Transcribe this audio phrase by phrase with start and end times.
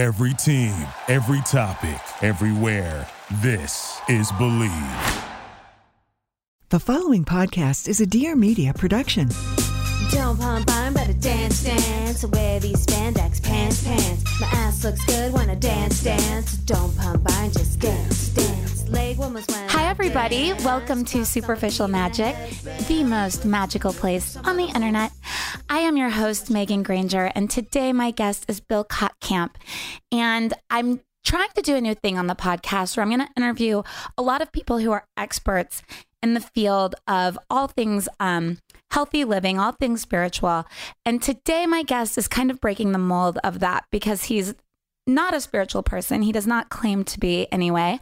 [0.00, 0.72] Every team,
[1.08, 3.06] every topic, everywhere.
[3.42, 5.22] This is Believe.
[6.70, 9.28] The following podcast is a Dear Media production.
[10.10, 12.24] Don't pump iron, better dance, dance.
[12.24, 14.40] Wear these spandex pants, pants.
[14.40, 16.54] My ass looks good when I dance, dance.
[16.64, 18.59] Don't pump iron, just dance, dance.
[18.92, 20.52] Hi, everybody.
[20.64, 22.34] Welcome to Superficial Magic,
[22.88, 25.12] the most magical place on the internet.
[25.68, 29.50] I am your host, Megan Granger, and today my guest is Bill Kottkamp.
[30.10, 33.32] And I'm trying to do a new thing on the podcast where I'm going to
[33.40, 33.82] interview
[34.18, 35.82] a lot of people who are experts
[36.20, 38.58] in the field of all things um,
[38.90, 40.64] healthy living, all things spiritual.
[41.06, 44.54] And today my guest is kind of breaking the mold of that because he's
[45.06, 46.22] not a spiritual person.
[46.22, 47.98] He does not claim to be anyway.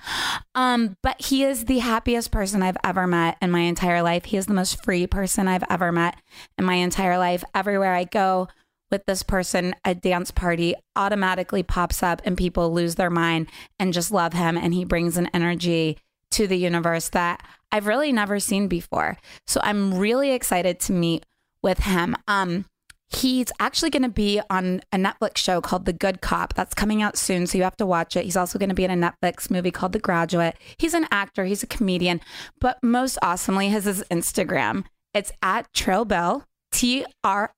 [0.55, 4.27] Um, but he is the happiest person I've ever met in my entire life.
[4.27, 6.17] He is the most free person I've ever met
[6.59, 7.45] in my entire life.
[7.55, 8.49] Everywhere I go
[8.91, 13.93] with this person, a dance party automatically pops up and people lose their mind and
[13.93, 14.57] just love him.
[14.57, 15.99] And he brings an energy
[16.33, 19.19] to the universe that I've really never seen before.
[19.47, 21.25] So I'm really excited to meet
[21.63, 22.17] with him.
[22.27, 22.65] Um,
[23.11, 26.55] He's actually going to be on a Netflix show called The Good Cop.
[26.55, 28.25] That's coming out soon, so you have to watch it.
[28.25, 30.57] He's also going to be in a Netflix movie called The Graduate.
[30.77, 32.21] He's an actor, he's a comedian,
[32.61, 34.85] but most awesomely, has his is Instagram.
[35.15, 37.53] It's at Trill Bell, T R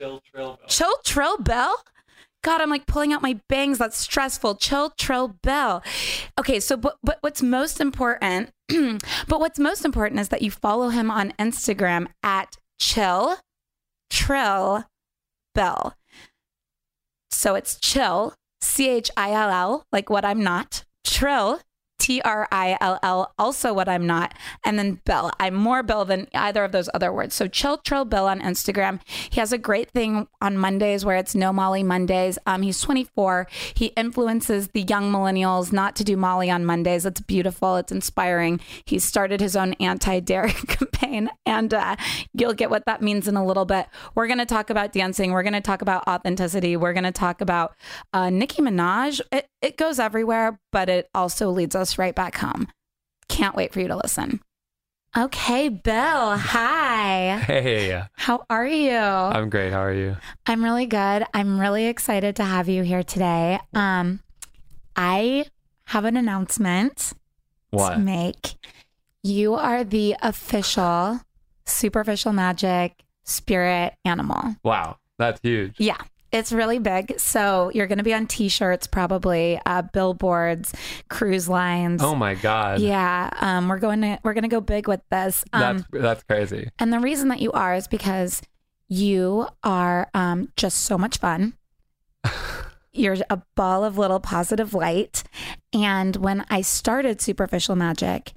[0.00, 0.68] Chill Trill Bell.
[0.68, 1.84] Chill Trill Bell.
[2.42, 3.78] God, I'm like pulling out my bangs.
[3.78, 4.56] That's stressful.
[4.56, 5.82] Chill Trill Bell.
[6.38, 10.88] Okay, so but but what's most important, but what's most important is that you follow
[10.88, 13.38] him on Instagram at Chill
[14.10, 14.84] Trill
[15.54, 15.94] Bell.
[17.30, 20.84] So it's chill, C H I L L, like what I'm not.
[21.04, 21.60] Trill,
[22.00, 24.34] T R I L L, also what I'm not.
[24.64, 25.30] And then Bell.
[25.38, 27.34] I'm more Bill than either of those other words.
[27.34, 29.00] So chill, trill Bill on Instagram.
[29.30, 32.38] He has a great thing on Mondays where it's No Molly Mondays.
[32.46, 33.46] Um, he's 24.
[33.74, 37.06] He influences the young millennials not to do Molly on Mondays.
[37.06, 37.76] It's beautiful.
[37.76, 38.60] It's inspiring.
[38.84, 41.96] He's started his own anti-dairy campaign, and uh,
[42.32, 43.86] you'll get what that means in a little bit.
[44.14, 45.32] We're going to talk about dancing.
[45.32, 46.76] We're going to talk about authenticity.
[46.76, 47.74] We're going to talk about
[48.12, 49.20] uh, Nicki Minaj.
[49.30, 52.68] It, it goes everywhere, but it also leads us right back home.
[53.28, 54.40] Can't wait for you to listen.
[55.16, 56.36] Okay, Bill.
[56.36, 57.38] Hi.
[57.46, 58.96] Hey, How are you?
[58.96, 59.72] I'm great.
[59.72, 60.16] How are you?
[60.46, 61.24] I'm really good.
[61.34, 63.58] I'm really excited to have you here today.
[63.74, 64.20] Um,
[64.94, 65.46] I
[65.86, 67.14] have an announcement to
[67.72, 67.98] What?
[67.98, 68.54] make.
[69.22, 71.20] You are the official
[71.64, 74.56] superficial magic spirit animal.
[74.64, 75.74] Wow, that's huge.
[75.78, 75.98] Yeah,
[76.32, 77.18] it's really big.
[77.18, 80.72] So you're going to be on t-shirts, probably uh, billboards,
[81.08, 82.02] cruise lines.
[82.02, 82.80] Oh my god.
[82.80, 85.44] Yeah, um, we're going to we're going to go big with this.
[85.52, 86.68] Um, That's that's crazy.
[86.78, 88.42] and the reason that you are is because
[88.88, 91.54] you are um, just so much fun.
[92.92, 95.22] You're a ball of little positive light.
[95.72, 98.32] And when I started Superficial Magic,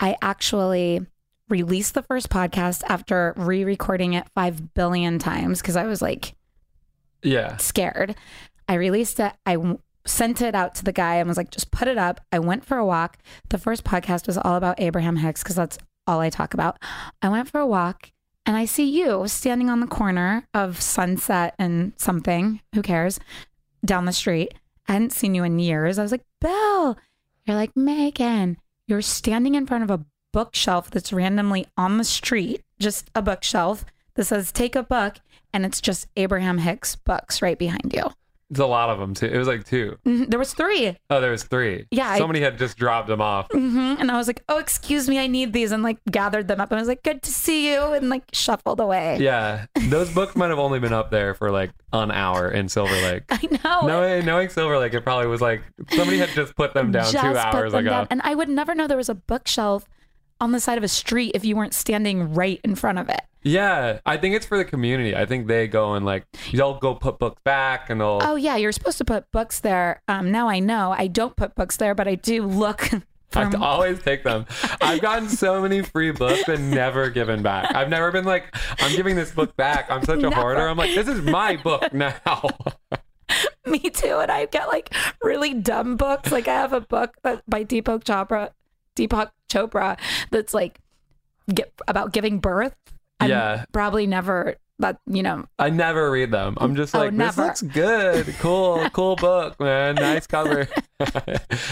[0.00, 1.06] I actually
[1.50, 6.34] released the first podcast after re recording it 5 billion times because I was like
[7.22, 7.56] Yeah.
[7.56, 8.14] scared.
[8.68, 9.32] I released it.
[9.46, 12.20] I w- sent it out to the guy and was like, just put it up.
[12.32, 13.18] I went for a walk.
[13.50, 16.78] The first podcast was all about Abraham Hicks because that's all I talk about.
[17.20, 18.10] I went for a walk
[18.46, 23.20] and I see you standing on the corner of Sunset and something, who cares,
[23.84, 24.54] down the street.
[24.88, 25.98] I hadn't seen you in years.
[25.98, 26.96] I was like, Bill,
[27.44, 32.62] you're like, Megan, you're standing in front of a bookshelf that's randomly on the street,
[32.78, 33.84] just a bookshelf
[34.18, 35.16] that says, take a book.
[35.54, 38.04] And it's just Abraham Hicks books right behind you.
[38.50, 39.26] It's a lot of them too.
[39.26, 39.98] It was like two.
[40.06, 40.96] Mhm, There was three.
[41.10, 41.84] Oh, there was three.
[41.90, 43.46] Yeah, I- Somebody had just dropped them off.
[43.52, 45.70] hmm And I was like, oh, excuse me, I need these.
[45.70, 46.70] And like gathered them up.
[46.70, 47.80] And I was like, good to see you.
[47.92, 49.18] And like shuffled away.
[49.20, 49.66] Yeah.
[49.88, 53.24] Those books might have only been up there for like an hour in Silver Lake.
[53.30, 53.86] I know.
[53.86, 57.22] Knowing, knowing Silver Lake, it probably was like somebody had just put them down Just
[57.24, 57.88] two hours ago.
[57.90, 58.06] down.
[58.10, 59.86] And I would never know there was a bookshelf
[60.40, 63.20] on the side of a street if you weren't standing right in front of it.
[63.42, 65.14] Yeah, I think it's for the community.
[65.16, 68.18] I think they go and like they'll go put books back and they'll.
[68.22, 70.02] Oh yeah, you're supposed to put books there.
[70.08, 72.90] Um, now I know I don't put books there, but I do look.
[73.34, 74.46] I always take them.
[74.80, 77.74] I've gotten so many free books and never given back.
[77.74, 79.90] I've never been like, I'm giving this book back.
[79.90, 80.34] I'm such a Never.
[80.34, 80.66] hoarder.
[80.66, 82.42] I'm like, this is my book now.
[83.66, 86.32] me too, and I get like really dumb books.
[86.32, 88.50] Like I have a book that by Deepak Chopra,
[88.98, 89.98] Deepak Chopra,
[90.30, 90.80] that's like
[91.54, 92.74] get about giving birth.
[93.20, 93.64] I'm Yeah.
[93.72, 96.56] probably never that you know I never read them.
[96.60, 97.42] I'm just Oh, like, this never.
[97.46, 98.26] looks good.
[98.38, 99.96] Cool, cool book, man.
[99.96, 100.68] Nice cover.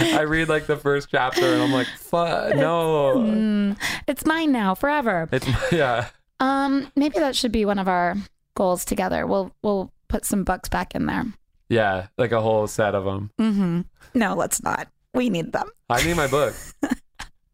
[0.00, 3.14] I read like the first chapter and I'm like, fuck, no.
[3.16, 3.76] mm,
[4.08, 5.28] it's mine now forever.
[5.30, 6.08] It's, yeah.
[6.40, 8.16] Um, maybe that should be one of our
[8.54, 9.26] goals together.
[9.26, 11.24] We'll we'll put some books back in there.
[11.68, 13.30] Yeah, like a whole set of them.
[13.40, 13.80] Mm-hmm.
[14.14, 14.88] No, let's not.
[15.14, 15.68] We need them.
[15.88, 16.54] I need my book.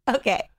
[0.07, 0.49] Okay.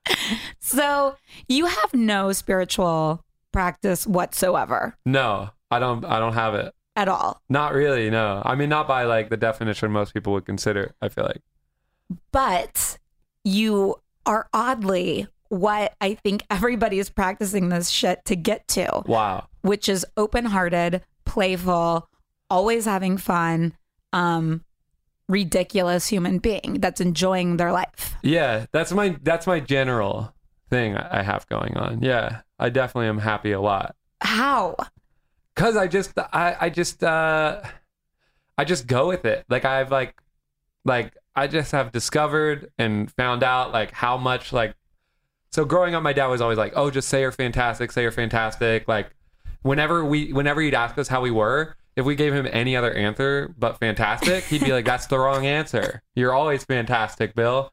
[0.58, 1.16] So
[1.48, 6.04] you have no spiritual practice whatsoever No, I don't.
[6.04, 6.74] I don't have it.
[6.96, 7.40] at all.
[7.48, 8.10] Not really.
[8.10, 8.42] No.
[8.44, 10.94] I mean, not by like the definition most people would consider.
[11.02, 11.42] I feel like.
[12.32, 12.98] But
[13.44, 13.96] you
[14.26, 19.46] are oddly what I think everybody is practicing this shit to get to, Wow.
[19.62, 22.08] which is open hearted, playful,
[22.50, 23.74] always having fun,
[24.12, 24.63] um,
[25.28, 28.14] ridiculous human being that's enjoying their life.
[28.22, 30.34] Yeah, that's my that's my general
[30.70, 32.02] thing I have going on.
[32.02, 33.96] Yeah, I definitely am happy a lot.
[34.20, 34.76] How?
[35.56, 37.62] Cause I just I I just uh
[38.58, 39.44] I just go with it.
[39.48, 40.14] Like I've like
[40.84, 44.74] like I just have discovered and found out like how much like
[45.50, 48.10] so growing up my dad was always like, "Oh, just say you're fantastic, say you're
[48.10, 49.14] fantastic." Like
[49.62, 52.92] whenever we whenever he'd ask us how we were, if we gave him any other
[52.92, 56.02] answer but fantastic, he'd be like, "That's the wrong answer.
[56.14, 57.70] You're always fantastic, Bill."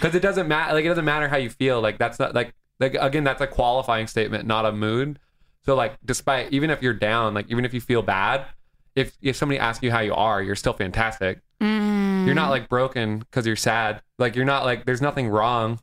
[0.00, 1.80] Cuz it doesn't matter like it doesn't matter how you feel.
[1.80, 5.18] Like that's not like like again, that's a qualifying statement, not a mood.
[5.64, 8.46] So like despite even if you're down, like even if you feel bad,
[8.94, 11.40] if if somebody asks you how you are, you're still fantastic.
[11.60, 12.26] Mm.
[12.26, 14.02] You're not like broken because you're sad.
[14.18, 15.80] Like you're not like there's nothing wrong.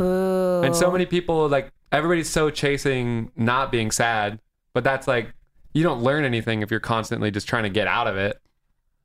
[0.00, 0.62] Ooh.
[0.62, 4.40] And so many people like everybody's so chasing not being sad,
[4.72, 5.34] but that's like
[5.72, 8.40] you don't learn anything if you're constantly just trying to get out of it.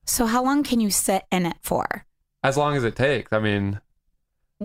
[0.05, 2.05] So how long can you sit in it for?
[2.43, 3.31] As long as it takes.
[3.31, 3.79] I mean,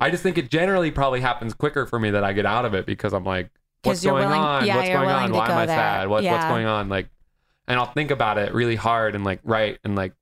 [0.00, 2.74] I just think it generally probably happens quicker for me that I get out of
[2.74, 3.50] it because I'm like,
[3.82, 4.66] what's going willing- on?
[4.66, 5.32] yeah, what's going on?
[5.32, 5.76] Why am I there.
[5.76, 6.08] sad?
[6.08, 6.88] What, What's going on?
[6.88, 7.08] Like,
[7.66, 10.14] and I'll think about it really hard and like write and like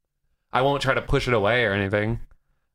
[0.52, 2.20] I won't try to push it away or anything.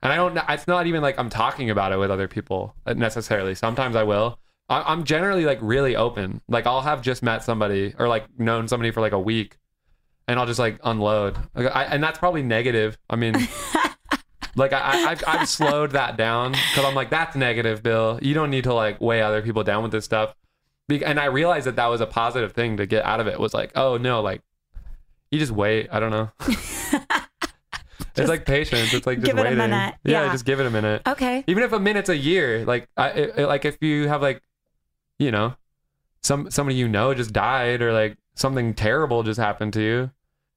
[0.02, 0.38] And I don't.
[0.50, 3.54] It's not even like I'm talking about it with other people uh, necessarily.
[3.54, 4.40] Sometimes I will.
[4.72, 6.42] I, I'm generally like really open.
[6.48, 9.58] Like I'll have just met somebody or like known somebody for like a week,
[10.28, 11.38] and I'll just like unload.
[11.54, 12.98] Like, I, and that's probably negative.
[13.10, 13.34] I mean,
[14.56, 18.18] like I, I I've, I've slowed that down because I'm like that's negative, Bill.
[18.22, 20.34] You don't need to like weigh other people down with this stuff.
[20.88, 23.40] Be- And I realized that that was a positive thing to get out of it.
[23.40, 24.42] Was like, oh no, like
[25.32, 25.90] you just wait.
[25.92, 26.32] I don't know.
[28.16, 28.94] it's like patience.
[28.94, 29.58] It's like just give it a waiting.
[29.58, 29.96] minute.
[30.04, 30.32] Yeah, Yeah.
[30.32, 31.02] just give it a minute.
[31.08, 31.44] Okay.
[31.48, 34.42] Even if a minute's a year, like I it, it- like if you have like,
[35.22, 35.56] you know,
[36.22, 40.12] some somebody you know just died or like something terrible just happened to you.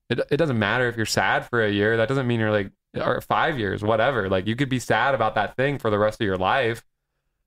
[0.08, 1.96] It it doesn't matter if you're sad for a year.
[1.96, 4.28] That doesn't mean you're like or five years, whatever.
[4.28, 6.84] Like you could be sad about that thing for the rest of your life,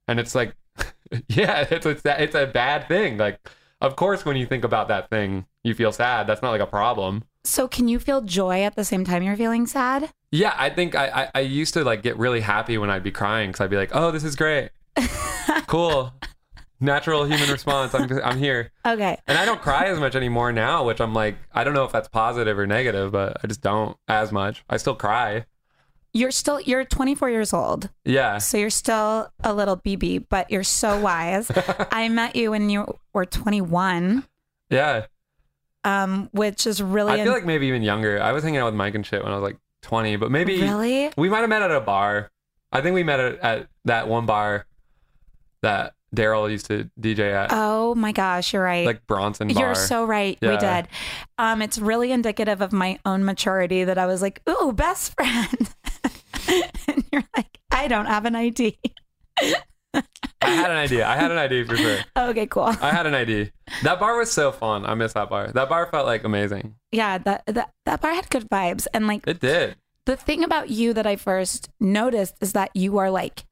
[0.07, 0.55] and it's like,
[1.27, 3.17] yeah, it's it's it's a bad thing.
[3.17, 3.39] Like,
[3.81, 6.27] of course, when you think about that thing, you feel sad.
[6.27, 7.23] That's not like a problem.
[7.43, 10.11] So can you feel joy at the same time you're feeling sad?
[10.31, 13.11] Yeah, I think I, I, I used to like get really happy when I'd be
[13.11, 14.71] crying because I'd be like, oh, this is great,
[15.67, 16.13] cool,
[16.79, 17.94] natural human response.
[17.95, 19.18] I'm I'm here, Okay.
[19.27, 21.91] and I don't cry as much anymore now, which I'm like, I don't know if
[21.91, 24.63] that's positive or negative, but I just don't as much.
[24.69, 25.45] I still cry.
[26.13, 27.89] You're still you're 24 years old.
[28.06, 31.51] Yeah, So you're still a little BB, but you're so wise.
[31.91, 34.25] I met you when you were 21,
[34.71, 35.06] yeah.
[35.83, 38.19] um, which is really I feel like maybe even younger.
[38.21, 40.59] I was hanging out with Mike and shit when I was like 20, but maybe
[40.62, 42.31] really we might have met at a bar.
[42.71, 44.65] I think we met at, at that one bar
[45.62, 48.86] that Daryl used to DJ at, Oh my gosh, you're right.
[48.86, 49.62] like Bronson Bar.
[49.62, 50.38] You're so right.
[50.42, 50.88] We did.
[51.38, 55.75] Um, it's really indicative of my own maturity that I was like, "Ooh, best friend,"
[56.88, 58.78] and you're like, "I don't have an ID."
[60.42, 61.07] I had an idea.
[61.07, 61.97] I had an idea for sure.
[62.18, 62.64] okay, cool.
[62.81, 63.49] I had an idea.
[63.83, 64.85] That bar was so fun.
[64.85, 65.52] I miss that bar.
[65.52, 66.76] That bar felt like amazing.
[66.92, 69.76] Yeah, that that that bar had good vibes, and like It did.
[70.06, 73.45] the thing about you that I first noticed is that you are like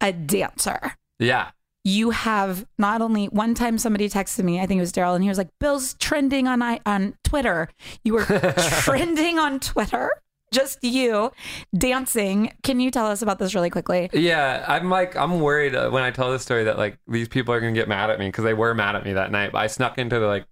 [0.00, 0.94] a dancer.
[1.18, 1.50] Yeah.
[1.86, 5.22] You have not only one time somebody texted me, I think it was Daryl, and
[5.22, 7.68] he was like, "Bill's trending on I on Twitter.
[8.02, 8.24] You were
[8.82, 10.10] trending on Twitter."
[10.50, 11.30] Just you
[11.76, 12.52] dancing.
[12.64, 14.10] Can you tell us about this really quickly?
[14.12, 14.64] Yeah.
[14.66, 17.60] I'm like, I'm worried uh, when I tell this story that like these people are
[17.60, 19.52] to get mad at me because they were mad at me that night.
[19.52, 20.46] But I snuck into the like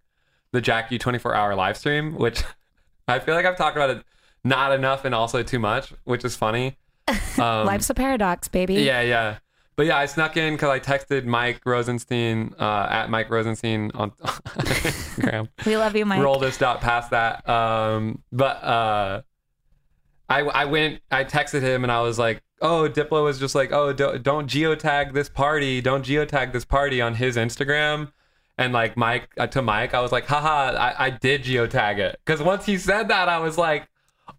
[0.53, 2.45] the Jack U 24 hour live stream, which
[3.09, 4.05] I feel like I've talked about it
[4.45, 6.79] not enough and also too much, which is funny.
[7.37, 8.75] Um, Life's a paradox, baby.
[8.75, 9.39] Yeah, yeah.
[9.77, 14.11] But yeah, I snuck in because I texted Mike Rosenstein uh, at Mike Rosenstein on
[14.23, 15.49] Instagram.
[15.67, 16.23] We love you, Mike.
[16.23, 17.49] Roll this dot past that.
[17.49, 19.23] Um, but uh,
[20.29, 21.01] I I went.
[21.11, 24.49] I texted him and I was like, "Oh, Diplo was just like, oh, don't, don't
[24.49, 25.81] geotag this party.
[25.81, 28.13] Don't geotag this party on his Instagram."
[28.57, 32.21] And like Mike uh, to Mike, I was like, "Haha, I, I did geotag it."
[32.25, 33.89] Because once he said that, I was like,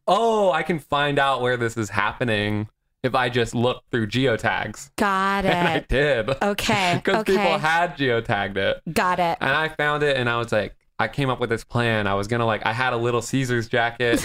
[0.07, 2.69] "Oh, I can find out where this is happening
[3.05, 6.29] if I just look through geotags." Got And I did.
[6.41, 6.93] Okay.
[7.05, 7.37] Because okay.
[7.37, 8.81] people had geotagged it.
[8.91, 9.37] Got it.
[9.41, 12.07] And I found it and I was like, I came up with this plan.
[12.07, 14.23] I was gonna like I had a Little Caesars jacket,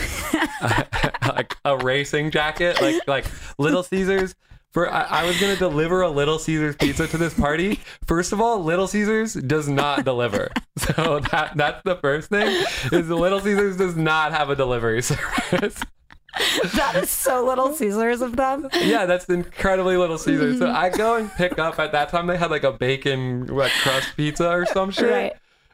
[1.28, 3.26] like a racing jacket, like like
[3.58, 4.34] Little Caesars.
[4.72, 7.80] For I, I was gonna deliver a Little Caesars pizza to this party.
[8.06, 12.64] First of all, Little Caesars does not deliver, so that that's the first thing.
[12.92, 15.82] Is the Little Caesars does not have a delivery service.
[16.74, 18.68] that is so little Caesars of them.
[18.80, 20.58] yeah, that's incredibly Little Caesars.
[20.58, 23.72] So I go and pick up at that time they had like a bacon like
[23.82, 25.10] crust pizza or some shit.
[25.10, 25.32] Right.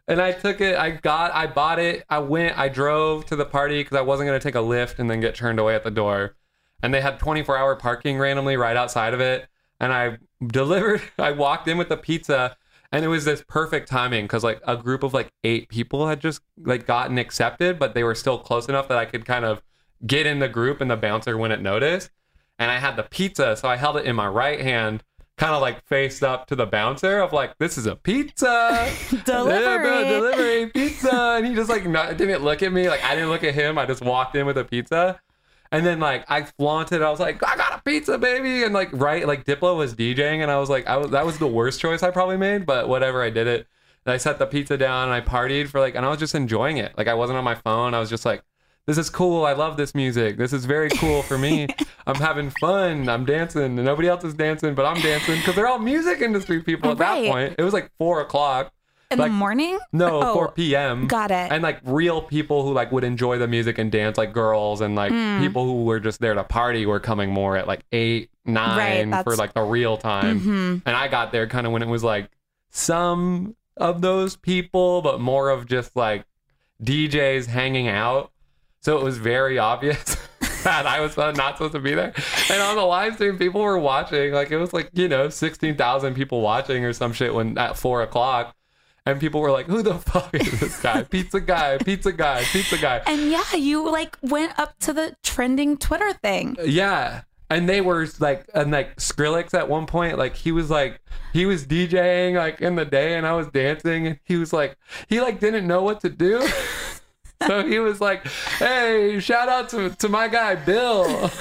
[0.09, 3.45] And I took it, I got, I bought it, I went, I drove to the
[3.45, 5.83] party because I wasn't going to take a Lyft and then get turned away at
[5.83, 6.37] the door.
[6.83, 9.49] And they had 24 hour parking randomly right outside of it.
[9.81, 12.57] And I delivered, I walked in with the pizza
[12.93, 16.21] and it was this perfect timing because like a group of like eight people had
[16.21, 19.61] just like gotten accepted, but they were still close enough that I could kind of
[20.05, 22.11] get in the group and the bouncer wouldn't notice.
[22.59, 25.05] And I had the pizza, so I held it in my right hand,
[25.37, 28.91] kind of like faced up to the bouncer of like, this is a pizza.
[29.25, 30.05] Delivery.
[30.05, 31.35] Delivery pizza.
[31.37, 32.89] And he just like not, didn't look at me.
[32.89, 33.79] Like I didn't look at him.
[33.79, 35.21] I just walked in with a pizza.
[35.73, 38.65] And then like I flaunted, I was like, I got a pizza, baby.
[38.65, 41.39] And like right, like Diplo was DJing, and I was like, I was that was
[41.39, 43.67] the worst choice I probably made, but whatever, I did it.
[44.05, 46.35] And I set the pizza down and I partied for like and I was just
[46.35, 46.97] enjoying it.
[46.97, 47.95] Like I wasn't on my phone.
[47.95, 48.43] I was just like,
[48.87, 49.45] this is cool.
[49.45, 50.37] I love this music.
[50.37, 51.67] This is very cool for me.
[52.07, 53.09] I'm having fun.
[53.09, 53.63] I'm dancing.
[53.63, 56.99] And nobody else is dancing, but I'm dancing because they're all music industry people at
[56.99, 57.23] Right.
[57.25, 57.55] that point.
[57.59, 58.73] It was like four o'clock.
[59.11, 59.79] In Like- the morning?
[59.93, 61.07] No, Oh, 4 p.m.
[61.07, 61.53] Got it.
[61.53, 64.97] And like real people who like would enjoy the music and dance, like girls, and
[64.97, 65.39] like Hmm.
[65.41, 69.23] people who were just there to party were coming more at like eight, nine Right,
[69.23, 70.41] for like the real time.
[70.41, 70.83] Mhm.
[70.87, 72.31] And I got there kind of when it was like
[72.71, 76.25] some of those people, but more of just like
[76.83, 78.31] DJs hanging out.
[78.87, 80.17] So it was very obvious
[80.63, 82.13] that I was uh, not supposed to be there.
[82.49, 84.33] And on the live stream, people were watching.
[84.33, 88.03] Like it was like, you know, 16,000 people watching or some shit when at four
[88.03, 88.55] o'clock.
[89.05, 91.03] And people were like, who the fuck is this guy?
[91.03, 93.03] Pizza guy, pizza guy, pizza guy.
[93.09, 96.57] And yeah, you like went up to the trending Twitter thing.
[96.65, 97.23] Yeah.
[97.51, 101.01] And they were like, and like Skrillex at one point, like he was like,
[101.33, 104.79] he was DJing like in the day and I was dancing and he was like,
[105.09, 106.49] he like didn't know what to do.
[107.47, 108.27] so he was like,
[108.59, 111.31] hey, shout out to, to my guy, Bill.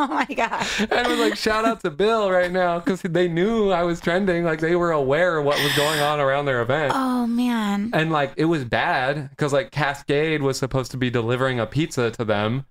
[0.00, 0.64] Oh my god.
[0.92, 4.44] and was like, shout out to Bill right now because they knew I was trending.
[4.44, 6.92] Like they were aware of what was going on around their event.
[6.94, 7.90] Oh man.
[7.92, 12.12] And like it was bad because like Kaskade was supposed to be delivering a pizza
[12.12, 12.64] to them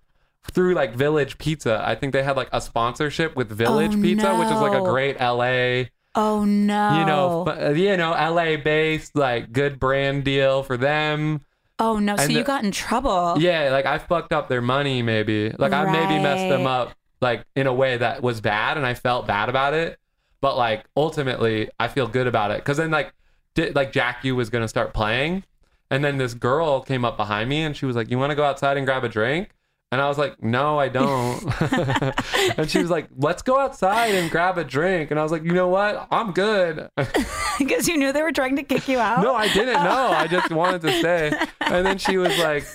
[0.54, 1.84] through like Village Pizza.
[1.86, 4.84] I think they had like a sponsorship with Village Oh, Pizza, which is like a
[4.86, 7.00] great LA, Oh no.
[7.00, 11.42] you know, uh, you know, LA based like good brand deal for them.
[11.80, 12.16] Oh no.
[12.18, 13.36] So you got in trouble.
[13.40, 15.52] Yeah, like I fucked up their money maybe.
[15.52, 18.94] Like I maybe messed them up like in a way that was bad and I
[18.94, 20.00] felt bad about it.
[20.42, 23.14] But like ultimately I feel good about it cuz then like
[23.54, 25.44] did, like Jack U was going to start playing
[25.90, 28.36] and then this girl came up behind me and she was like, "You want to
[28.36, 29.50] go outside and grab a drink?"
[29.92, 31.42] And I was like, "No, I don't."
[32.58, 35.44] and she was like, "Let's go outside and grab a drink." And I was like,
[35.44, 36.08] "You know what?
[36.12, 36.90] I'm good."
[37.58, 39.24] Because you knew they were trying to kick you out.
[39.24, 40.12] No, I didn't know.
[40.12, 41.32] I just wanted to stay.
[41.60, 42.68] And then she was like,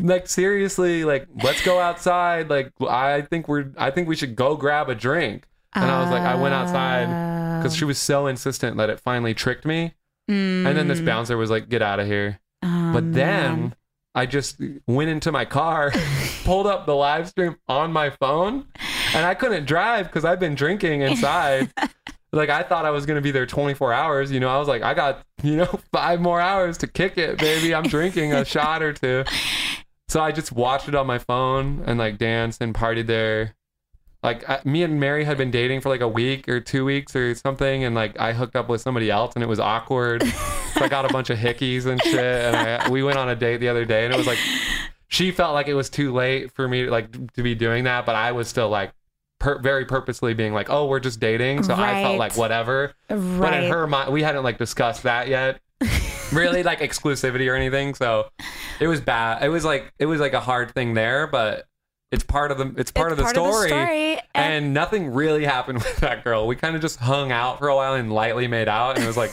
[0.00, 2.48] like seriously, like let's go outside.
[2.48, 5.48] Like I think we're, I think we should go grab a drink.
[5.74, 7.88] And I was like, I went outside because she oh.
[7.88, 9.94] was so insistent that it finally tricked me.
[10.28, 11.06] And then this mm.
[11.06, 12.38] bouncer was like, get out of here.
[12.62, 13.74] Oh, But then
[14.18, 15.92] I just went into my car,
[16.44, 18.66] pulled up the live stream on my phone,
[19.14, 21.72] and I couldn't drive because I've been drinking inside.
[22.32, 24.32] like I thought I was gonna be there 24 hours.
[24.32, 27.38] You know, I was like, I got you know five more hours to kick it,
[27.38, 27.72] baby.
[27.72, 29.22] I'm drinking a shot or two.
[30.08, 33.54] So I just watched it on my phone and like danced and partied there.
[34.24, 37.14] Like I, me and Mary had been dating for like a week or two weeks
[37.14, 40.24] or something, and like I hooked up with somebody else, and it was awkward.
[40.78, 43.36] So I got a bunch of hickeys and shit, and I, we went on a
[43.36, 44.38] date the other day, and it was like
[45.08, 48.14] she felt like it was too late for me like to be doing that, but
[48.14, 48.92] I was still like
[49.38, 52.92] per- very purposely being like, oh, we're just dating, so I felt like whatever.
[53.08, 55.60] But in her mind, we hadn't like discussed that yet.
[56.32, 57.94] really like exclusivity or anything.
[57.94, 58.28] So
[58.80, 59.42] it was bad.
[59.42, 61.66] It was like it was like a hard thing there, but
[62.10, 63.68] it's part of the it's part, It's of, the story.
[63.68, 66.46] story, and- And nothing really happened with that girl.
[66.46, 69.06] We kind of just hung out for a while and lightly made out, and it
[69.06, 69.32] was like.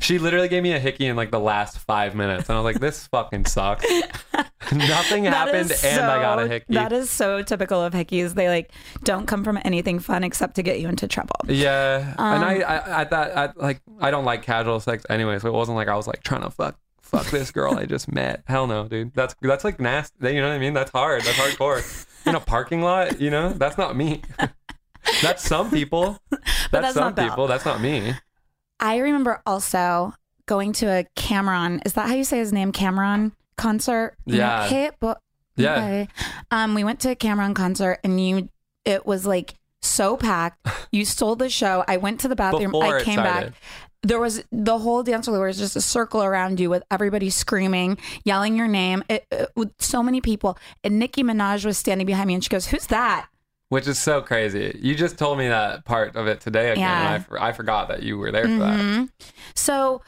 [0.00, 2.64] She literally gave me a hickey in like the last five minutes, and I was
[2.74, 3.84] like, "This fucking sucks."
[4.72, 6.74] Nothing That happened, is and I got a hickey.
[6.74, 8.34] That is so typical of hickeys.
[8.34, 8.72] They like
[9.04, 11.34] don't come from anything fun except to get you into trouble.
[11.46, 15.38] Yeah, and I, Um, I, I thought, I, like, I don't like casual sex anyway,
[15.40, 18.10] so it wasn't like I was like trying to fuck, fuck this girl I just
[18.10, 18.42] met.
[18.46, 19.12] Hell no, dude.
[19.14, 20.32] That's that's like nasty.
[20.34, 20.72] You know what I mean?
[20.74, 21.22] That's hard.
[21.22, 22.06] That's hardcore.
[22.26, 24.22] In a parking lot, you know, that's not me.
[25.22, 26.18] that's some people.
[26.70, 27.46] That's, that's some people.
[27.48, 28.14] That's not me.
[28.82, 30.12] I remember also
[30.46, 31.80] going to a Cameron.
[31.86, 32.72] Is that how you say his name?
[32.72, 34.16] Cameron concert.
[34.26, 34.90] Yeah.
[35.00, 35.18] But
[35.56, 35.76] Yeah.
[35.76, 36.08] okay.
[36.50, 38.48] Um, we went to a Cameron concert, and you.
[38.84, 40.66] It was like so packed.
[40.94, 41.82] You stole the show.
[41.88, 42.72] I went to the bathroom.
[42.72, 43.52] Before I came back.
[44.02, 47.96] There was the whole dance floor was just a circle around you with everybody screaming,
[48.24, 49.04] yelling your name.
[49.08, 52.50] It, it- with so many people, and Nicki Minaj was standing behind me, and she
[52.50, 53.26] goes, "Who's that?"
[53.72, 54.78] Which is so crazy.
[54.82, 56.80] You just told me that part of it today again.
[56.80, 56.98] Yeah.
[57.00, 58.78] And I, for- I forgot that you were there for that.
[58.78, 59.08] Mhm.
[59.54, 60.02] So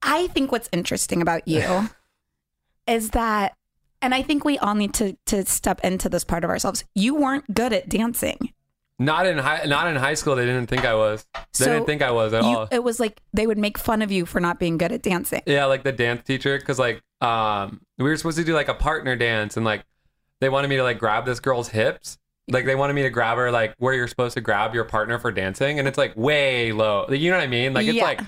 [0.00, 1.88] I think what's interesting about you
[2.86, 3.54] is that
[4.02, 6.82] and I think we all need to to step into this part of ourselves.
[6.94, 8.38] You weren't good at dancing.
[8.98, 10.34] Not in high, not in high school.
[10.36, 11.26] They didn't think I was.
[11.34, 12.68] They So didn't think I was at You, all.
[12.72, 15.42] it was like they would make fun of you for not being good at dancing.
[15.44, 18.74] Yeah, like the dance teacher, because like um, we were supposed to do like a
[18.74, 19.84] partner dance, and like
[20.40, 22.16] they wanted me to like grab this girl's hips.
[22.50, 25.18] Like they wanted me to grab her like where you're supposed to grab your partner
[25.18, 27.06] for dancing, and it's like way low.
[27.08, 27.72] Like, you know what I mean?
[27.72, 28.04] Like it's Yeah.
[28.04, 28.20] like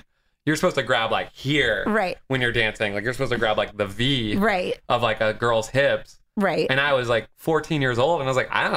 [0.47, 2.19] you're supposed to grab like here Right.
[2.29, 2.95] when you're dancing.
[2.95, 4.79] Like you're supposed to grab like the V Right.
[4.88, 6.19] of like a girl's hips.
[6.37, 6.67] Right.
[6.71, 8.75] And I was like 14 years old, and I was like, I don't,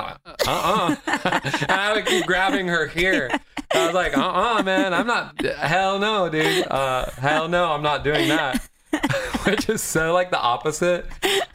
[0.47, 3.29] uh, uh and I would keep grabbing her here.
[3.73, 4.21] I was like, uh,
[4.57, 5.41] uh man, I'm not.
[5.41, 6.67] Hell no, dude.
[6.67, 8.67] Uh, hell no, I'm not doing that.
[9.45, 11.05] Which is so like the opposite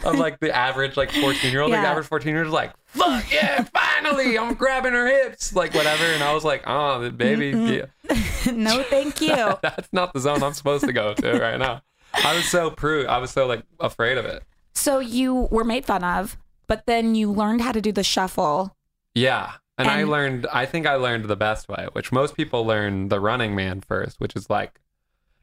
[0.05, 1.71] of like the average like 14 year old.
[1.73, 5.55] Like the average 14 year old is like, fuck yeah, finally, I'm grabbing her hips,
[5.55, 6.05] like whatever.
[6.05, 7.87] And I was like, oh, baby, yeah.
[8.53, 9.35] no, thank you.
[9.63, 11.83] that's not the zone I'm supposed to go to right now.
[12.15, 13.07] I was so prude.
[13.07, 14.43] I was so like afraid of it.
[14.75, 18.77] so you were made fun of, but then you learned how to do the shuffle.
[19.15, 19.53] Yeah.
[19.79, 23.19] And, I learned, I think I learned the best way, which most people learn the
[23.19, 24.79] running man first, which is like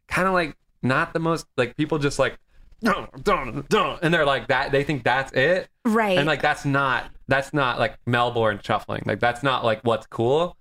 [0.08, 2.38] kind of like not the most, like people just like,
[2.82, 5.70] dun, dun, dun, and they're like that, they think that's it.
[5.86, 6.18] Right.
[6.18, 9.04] And like that's not, that's not like Melbourne shuffling.
[9.06, 10.56] Like that's not like what's cool.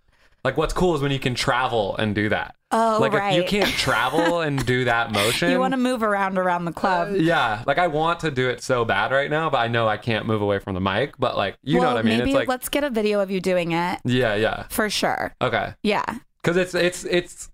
[0.45, 2.55] Like what's cool is when you can travel and do that.
[2.71, 3.33] oh, like right.
[3.33, 5.51] if you can't travel and do that motion.
[5.51, 7.15] You want to move around around the club.
[7.15, 9.89] Uh, yeah, like I want to do it so bad right now, but I know
[9.89, 11.15] I can't move away from the mic.
[11.19, 12.19] But like, you well, know what I mean?
[12.19, 15.35] Maybe it's like, let's get a video of you doing it yeah, yeah, for sure.
[15.43, 15.75] okay.
[15.83, 16.05] Yeah.
[16.43, 17.51] because it's it's it's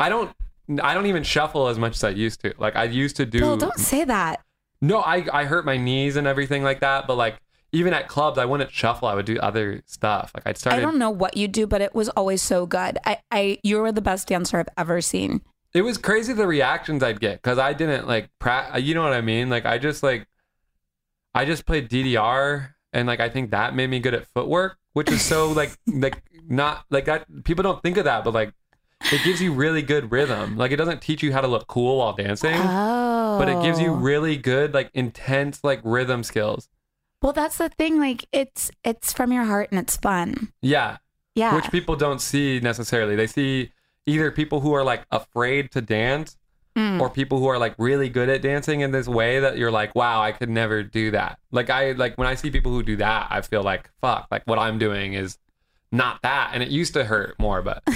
[0.00, 0.34] i don't
[0.82, 3.40] i don't even shuffle as much as i used to like i used to do
[3.40, 4.40] Bill, don't say that.
[4.80, 7.36] no i i hurt my knees and everything like that but like
[7.72, 10.76] even at clubs i wouldn't shuffle i would do other stuff like i'd start.
[10.76, 12.98] I don't know what you do, but it was always so good.
[13.06, 15.40] I, I, you were the best dancer I've ever seen.
[15.74, 19.14] it was crazy the reactions i'd get because i didn't like pra- you know what
[19.14, 20.26] i mean like i just like
[21.34, 25.10] i just played ddr and like i think that made me good at footwork which
[25.10, 28.52] is so like like not like that people don't think of that but like
[29.12, 31.98] it gives you really good rhythm like it doesn't teach you how to look cool
[31.98, 36.68] while dancing Oh, but it gives you really good like intense like rhythm skills
[37.22, 37.98] Well, that's the thing.
[38.00, 40.52] Like it's it's from your heart and it's fun.
[40.60, 40.98] yeah
[41.34, 41.54] Yeah.
[41.56, 43.72] which people don't see necessarily they see
[44.06, 46.36] either people who are like afraid to dance
[46.74, 47.00] Mm.
[47.02, 49.94] or people who are like really good at dancing in this way that you're like
[49.94, 52.96] wow i could never do that like i like when i see people who do
[52.96, 55.36] that i feel like fuck like what i'm doing is
[55.92, 57.82] not that and it used to hurt more but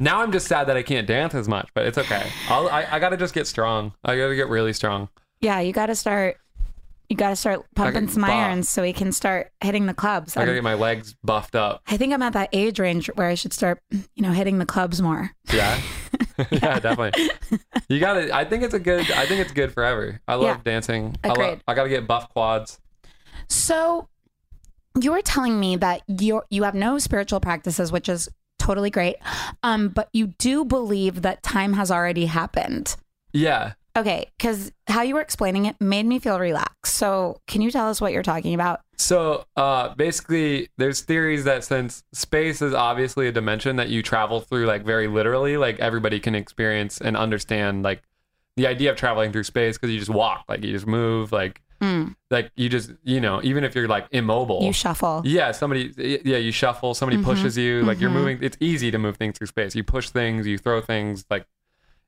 [0.00, 2.86] now i'm just sad that i can't dance as much but it's okay I'll, i
[2.90, 5.08] i gotta just get strong i gotta get really strong
[5.40, 6.36] yeah, you got to start.
[7.08, 8.30] You got to start pumping some buff.
[8.30, 10.36] irons so we can start hitting the clubs.
[10.36, 13.28] i gotta get my legs buffed up I think I'm at that age range where
[13.28, 15.30] I should start, you know, hitting the clubs more.
[15.54, 15.80] Yeah.
[16.50, 17.30] yeah, definitely.
[17.88, 20.20] You got to I think it's a good I think it's good forever.
[20.26, 20.60] I love Yeah.
[20.64, 21.16] dancing.
[21.22, 21.46] I Agreed.
[21.46, 22.80] love I got to get buff quads.
[23.48, 24.08] So
[25.00, 28.28] you were telling me that you you have no spiritual practices, which is
[28.68, 29.16] totally great.
[29.62, 32.96] Um, but you do believe that time has already happened.
[33.32, 33.72] Yeah.
[33.96, 36.94] Okay, because how you were explaining it made me feel relaxed.
[36.94, 38.80] So can you tell us what you're talking about?
[38.98, 44.40] So, uh basically there's theories that since space is obviously a dimension that you travel
[44.40, 48.02] through like very literally, like everybody can experience and understand like
[48.58, 51.62] the idea of traveling through space because you just walk, like you just move, like
[51.80, 54.64] Mm, like you just, you know, even if you're like immobile.
[54.64, 55.22] you shuffle.
[55.24, 55.92] Yeah, somebody.
[55.96, 56.92] Yeah, you shuffle.
[56.92, 57.84] Somebody Mhm, pushes you.
[57.84, 58.14] Like you're mhm.
[58.14, 58.38] moving.
[58.42, 59.76] It's easy to move things through space.
[59.76, 60.44] You push things.
[60.44, 61.24] You throw things.
[61.30, 61.46] Like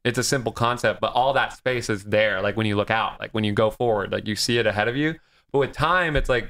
[0.04, 2.42] it's a simple concept, but all that space is there.
[2.42, 3.20] Like when you look out.
[3.20, 4.10] Like when you go forward.
[4.10, 5.14] Like you see it ahead of you.
[5.52, 6.48] But with time, it's like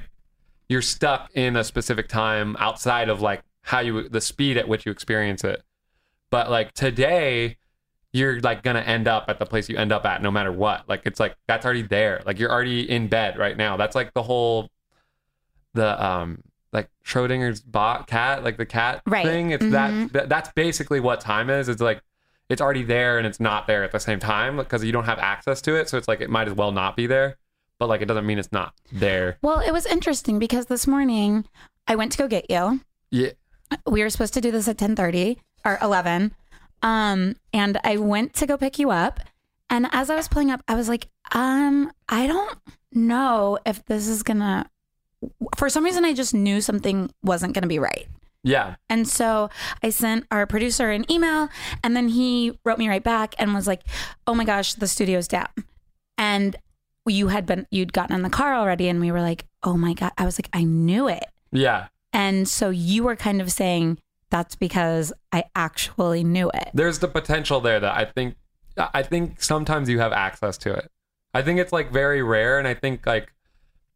[0.67, 4.83] you're stuck in a specific time outside of like how you the speed at which
[4.87, 5.61] you experience it.
[6.31, 7.57] But like today,
[8.13, 10.87] you're like gonna end up at the place you end up at no matter what.
[10.89, 12.21] Like it's like that's already there.
[12.25, 13.77] Like you're already in bed right now.
[13.77, 14.69] That's like the whole
[15.73, 16.43] the um
[16.73, 19.25] like Schrodinger's bot cat, like the cat Right.
[19.25, 19.51] thing.
[19.51, 19.71] It's Mhm.
[19.71, 21.69] that, that that's basically what time is.
[21.69, 22.01] It's like
[22.49, 25.19] it's already there and it's not there at the same time because you don't have
[25.19, 25.87] access to it.
[25.89, 27.37] So it's like it might as well not be there.
[27.79, 29.37] But like it doesn't mean it's not there.
[29.41, 31.45] Well, it was interesting because this morning
[31.87, 32.81] I went to go get you.
[33.09, 33.29] Yeah.
[33.87, 36.35] We were supposed to do this at 10:30 or 11.
[36.81, 39.19] Um, and I went to go pick you up.
[39.69, 42.57] And as I was pulling up, I was like, um, I don't
[42.91, 44.69] know if this is gonna.
[45.55, 48.07] For some reason, I just knew something wasn't gonna be right.
[48.43, 48.75] Yeah.
[48.89, 49.49] And so
[49.83, 51.49] I sent our producer an email,
[51.83, 53.81] and then he wrote me right back and was like,
[54.25, 55.47] "Oh my gosh, the studio's down."
[56.17, 56.55] And
[57.07, 59.93] you had been you'd gotten in the car already, and we were like, "Oh my
[59.93, 61.87] god!" I was like, "I knew it." Yeah.
[62.13, 63.99] And so you were kind of saying
[64.31, 66.71] that's because I actually knew it.
[66.73, 68.35] There's the potential there that I think
[68.77, 70.89] I think sometimes you have access to it.
[71.33, 73.31] I think it's like very rare and I think like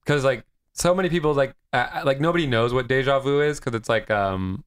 [0.06, 3.74] cuz like so many people like uh, like nobody knows what deja vu is cuz
[3.74, 4.63] it's like um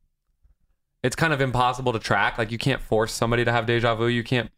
[1.02, 2.38] it's kind of impossible to track.
[2.38, 4.06] Like you can't force somebody to have deja vu.
[4.06, 4.50] You can't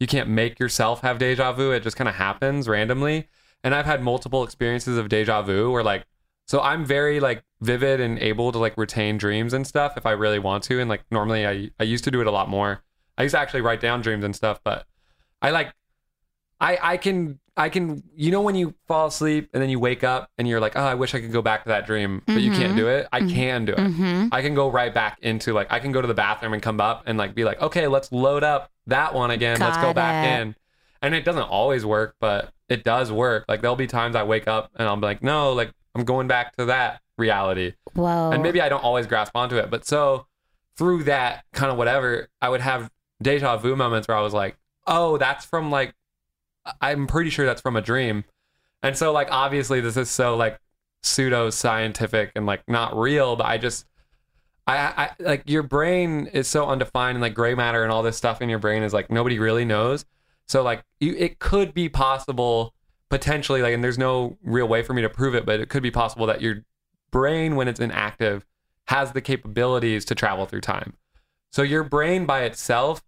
[0.00, 1.72] you can't make yourself have deja vu.
[1.72, 3.28] It just kind of happens randomly.
[3.64, 6.06] And I've had multiple experiences of deja vu where like
[6.46, 10.10] so I'm very like vivid and able to like retain dreams and stuff if I
[10.10, 10.80] really want to.
[10.80, 12.82] And like normally I I used to do it a lot more.
[13.16, 14.84] I used to actually write down dreams and stuff, but
[15.40, 15.72] I like
[16.60, 20.02] I I can I can you know when you fall asleep and then you wake
[20.02, 22.40] up and you're like, "Oh, I wish I could go back to that dream." But
[22.42, 23.00] you can't do mm-hmm.
[23.00, 23.08] it.
[23.12, 23.34] I mm-hmm.
[23.34, 23.78] can do it.
[23.78, 24.28] Mm-hmm.
[24.32, 26.80] I can go right back into like I can go to the bathroom and come
[26.80, 29.60] up and like be like, "Okay, let's load up that one again.
[29.60, 30.42] let's go Got back it.
[30.42, 30.56] in."
[31.00, 33.44] And it doesn't always work, but it does work.
[33.48, 36.56] Like there'll be times I wake up and I'm like, "No, like I'm going back
[36.56, 38.30] to that reality." Whoa.
[38.30, 39.70] and maybe I don't always grasp onto it.
[39.70, 40.26] But so
[40.76, 42.90] through that kind of whatever, I would have
[43.22, 44.56] deja vu moments where I was like,
[44.86, 45.94] oh, that's from like,
[46.80, 48.24] I'm pretty sure that's from a dream.
[48.82, 50.58] And so like, obviously this is so like
[51.02, 53.86] pseudo scientific and like not real, but I just,
[54.66, 58.16] I, I like your brain is so undefined and like gray matter and all this
[58.16, 60.04] stuff in your brain is like nobody really knows.
[60.48, 62.74] So like you, it could be possible
[63.08, 65.82] potentially like, and there's no real way for me to prove it, but it could
[65.82, 66.64] be possible that your
[67.12, 68.44] brain when it's inactive
[68.88, 70.94] has the capabilities to travel through time.
[71.52, 73.02] So your brain by itself,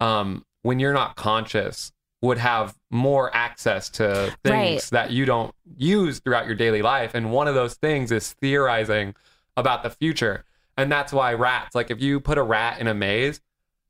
[0.00, 4.82] um, when you're not conscious, would have more access to things Right.
[4.92, 7.14] that you don't use throughout your daily life.
[7.14, 9.16] And one of those things is theorizing
[9.56, 10.44] about the future.
[10.76, 13.40] And that's why rats, like if you put a rat in a maze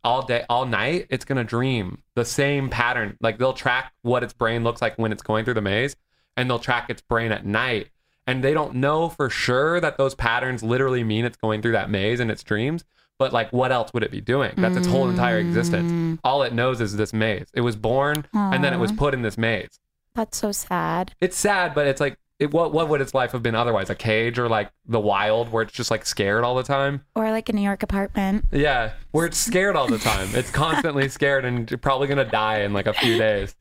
[0.02, 3.18] all day, all night, it's gonna dream the same pattern.
[3.20, 5.94] Like they'll track what its brain looks like when it's going through the maze,
[6.36, 7.88] and they'll track its brain at night.
[8.26, 11.90] And they don't know for sure that those patterns literally mean it's going through that
[11.90, 12.84] maze and its dreams.
[13.18, 14.52] But like, what else would it be doing?
[14.56, 15.92] That's its whole entire existence.
[15.92, 16.18] Mm.
[16.24, 17.46] All it knows is this maze.
[17.54, 19.78] It was born, and then it was put in this maze.
[20.14, 21.14] that's so sad.
[21.20, 23.90] It's sad, but it's like, it, what what would its life have been otherwise?
[23.90, 27.02] A cage or like the wild, where it's just like scared all the time?
[27.14, 28.46] Or like a New York apartment.
[28.50, 30.28] Yeah, where it's scared all the time.
[30.34, 33.54] It's constantly scared and probably gonna die in like a few days.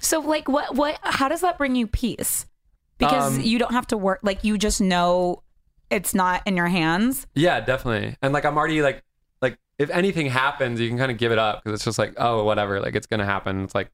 [0.00, 2.46] So like what what how does that bring you peace?
[2.98, 5.42] Because Um, you don't have to work like you just know
[5.90, 7.26] it's not in your hands.
[7.34, 8.16] Yeah, definitely.
[8.22, 9.02] And like I'm already like
[9.42, 12.14] like if anything happens, you can kind of give it up because it's just like
[12.16, 13.64] oh whatever, like it's gonna happen.
[13.64, 13.90] It's like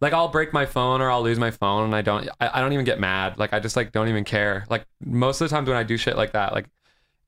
[0.00, 2.60] like I'll break my phone or I'll lose my phone and I don't I, I
[2.60, 3.38] don't even get mad.
[3.38, 4.64] Like I just like don't even care.
[4.70, 6.66] Like most of the times when I do shit like that, like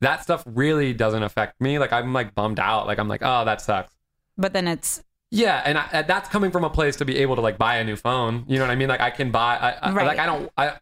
[0.01, 1.79] that stuff really doesn't affect me.
[1.79, 2.87] Like I'm like bummed out.
[2.87, 3.95] Like I'm like oh that sucks.
[4.39, 7.43] But then it's Yeah, and I, that's coming from a place to be able to
[7.43, 8.45] like buy a new phone.
[8.47, 8.89] You know what I mean?
[8.89, 9.57] Like I can buy.
[9.57, 10.07] I, I, Right.
[10.07, 10.51] Like I don't.
[10.57, 10.75] I.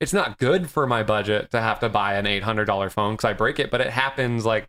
[0.00, 3.14] It's not good for my budget to have to buy an eight hundred dollar phone
[3.14, 4.68] because I break it, but it happens like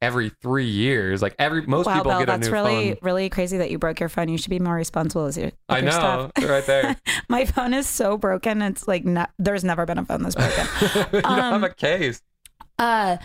[0.00, 1.20] every three years.
[1.22, 2.76] Like every most wow, people get a that's new really phone.
[2.76, 4.28] really really crazy that you broke your phone.
[4.28, 6.32] You should be more responsible your, with I your know, stuff.
[6.48, 6.96] right there.
[7.28, 8.62] My phone is so broken.
[8.62, 10.66] It's like ne- there's never been a phone this broken.
[11.12, 12.22] you don't Um, have a case.
[12.78, 13.16] uh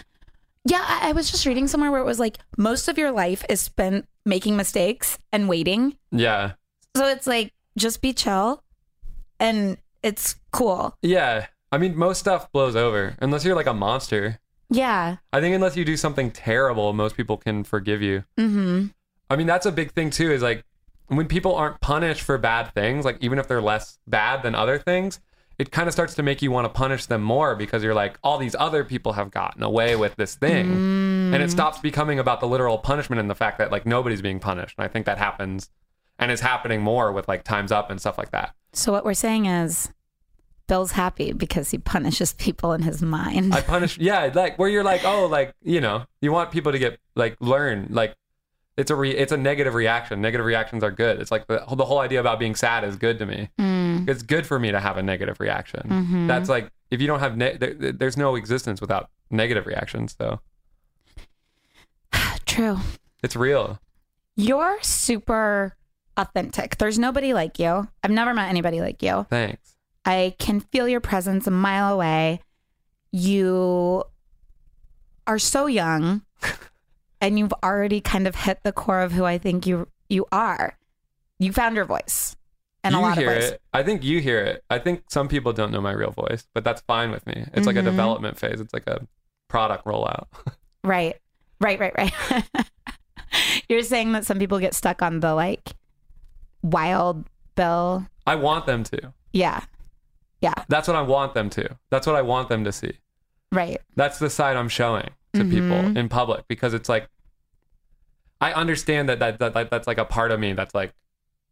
[0.65, 3.43] yeah, I, I was just reading somewhere where it was like most of your life
[3.49, 5.97] is spent making mistakes and waiting.
[6.11, 6.53] Yeah,
[6.95, 8.63] So it's like just be chill
[9.39, 10.95] and it's cool.
[11.01, 11.47] yeah.
[11.73, 14.39] I mean, most stuff blows over unless you're like a monster.
[14.69, 15.17] Yeah.
[15.31, 18.25] I think unless you do something terrible, most people can forgive you.
[18.37, 18.87] Mm-hmm.
[19.29, 20.31] I mean, that's a big thing too.
[20.31, 20.65] Is like
[21.07, 24.77] when people aren't punished for bad things, like even if they're less bad than other
[24.77, 25.21] things,
[25.59, 28.17] it kind of starts to make you want to punish them more because you're like,
[28.23, 30.71] all these other people have gotten away with this thing,
[31.33, 34.39] and it stops becoming about the literal punishment and the fact that like nobody's being
[34.39, 34.75] punished.
[34.77, 35.69] And I think that happens,
[36.17, 38.55] and is happening more with like Times Up and stuff like that.
[38.73, 39.91] So what we're saying is
[40.71, 43.53] Bill's happy because he punishes people in his mind.
[43.53, 46.79] I punish, yeah, like where you're like, oh, like you know, you want people to
[46.79, 48.15] get like learn, like
[48.77, 50.21] it's a re- it's a negative reaction.
[50.21, 51.19] Negative reactions are good.
[51.19, 53.49] It's like the the whole idea about being sad is good to me.
[53.59, 54.07] Mm.
[54.07, 55.81] It's good for me to have a negative reaction.
[55.89, 56.27] Mhm.
[56.29, 60.15] That's like if you don't have ne- there, there's no existence without negative reactions.
[60.19, 60.39] though.
[62.45, 62.77] True.
[63.21, 63.77] it's real.
[64.37, 65.75] You're super
[66.15, 66.77] authentic.
[66.77, 67.89] There's nobody like you.
[68.03, 69.25] I've never met anybody like you.
[69.29, 69.70] Thanks.
[70.05, 72.41] I can feel your presence a mile away.
[73.11, 74.03] You
[75.27, 76.23] are so young.
[77.21, 80.77] and you've already kind of hit the core of who I think you you are.
[81.39, 82.35] You found your voice.
[82.83, 83.51] And you a lot hear of ways.
[83.51, 83.61] it.
[83.73, 84.63] I think you hear it.
[84.69, 87.45] I think some people don't know my real voice, but that's fine with me.
[87.53, 87.85] It's like a Mhm.
[87.85, 88.59] development phase.
[88.59, 89.07] It's like a
[89.47, 90.25] product rollout.
[90.83, 91.15] Right.
[91.59, 92.43] Right, right, right.
[93.69, 95.73] You're saying that some people get stuck on the like
[96.63, 98.07] wild bill.
[98.25, 99.13] I want them to.
[99.31, 99.61] Yeah.
[100.41, 100.53] Yeah.
[100.67, 101.77] That's what I want them to.
[101.89, 102.93] That's what I want them to see.
[103.51, 103.79] Right.
[103.95, 105.51] That's the side I'm showing to Mhm.
[105.51, 107.07] people in public because it's like
[108.41, 110.93] I understand that, that, that, that that's like a part of me that's like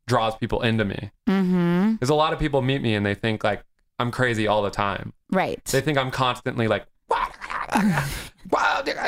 [0.07, 1.11] draws people into me.
[1.27, 1.95] Mm-hmm.
[1.99, 3.63] There's a lot of people meet me and they think like
[3.99, 5.13] I'm crazy all the time.
[5.31, 5.63] Right.
[5.65, 6.85] They think I'm constantly like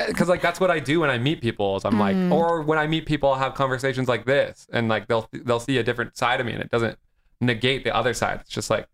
[0.08, 1.76] because like that's what I do when I meet people.
[1.78, 2.32] Is I'm like, Mhm.
[2.32, 5.78] or when I meet people, I'll have conversations like this, and like they'll they'll see
[5.78, 6.98] a different side of me, and it doesn't
[7.40, 8.40] negate the other side.
[8.42, 8.88] It's just like,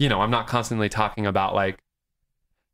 [0.00, 1.78] you know, I'm not constantly talking about like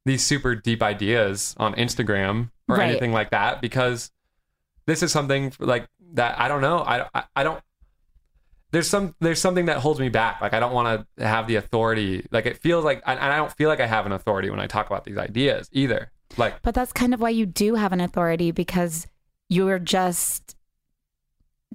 [0.06, 2.88] these super deep ideas on Instagram or Right.
[2.88, 4.10] anything like that because
[4.86, 6.38] this is something like that.
[6.40, 6.78] I don't know.
[6.78, 7.60] I I, I don't.
[8.70, 10.40] There's some there's something that holds me back.
[10.40, 12.26] Like I don't want to have the authority.
[12.30, 14.66] Like it feels like, and I don't feel like I have an authority when I
[14.66, 16.12] talk about these ideas either.
[16.36, 19.06] Like But that's kind of why you do have an authority because
[19.48, 20.56] you're just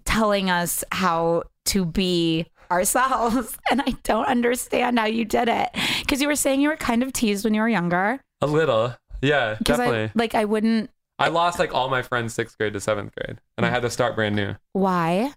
[0.05, 3.57] telling us how to be ourselves.
[3.71, 5.69] And I don't understand how you did it.
[5.99, 8.19] Because you were saying you were kind of teased when you were younger.
[8.41, 10.05] a little, yeah, Because definitely.
[10.05, 13.39] I like I wouldn't I lost like all my friends sixth grade to seventh grade,
[13.57, 14.55] and I had to start brand new.
[14.73, 15.33] why?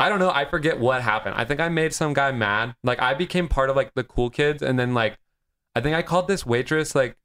[0.00, 0.30] I don't know.
[0.30, 1.34] I forget what happened.
[1.36, 2.74] I think I made some guy mad.
[2.84, 5.16] Like I became part of like the cool kids, and then like
[5.76, 7.16] I think I called this waitress like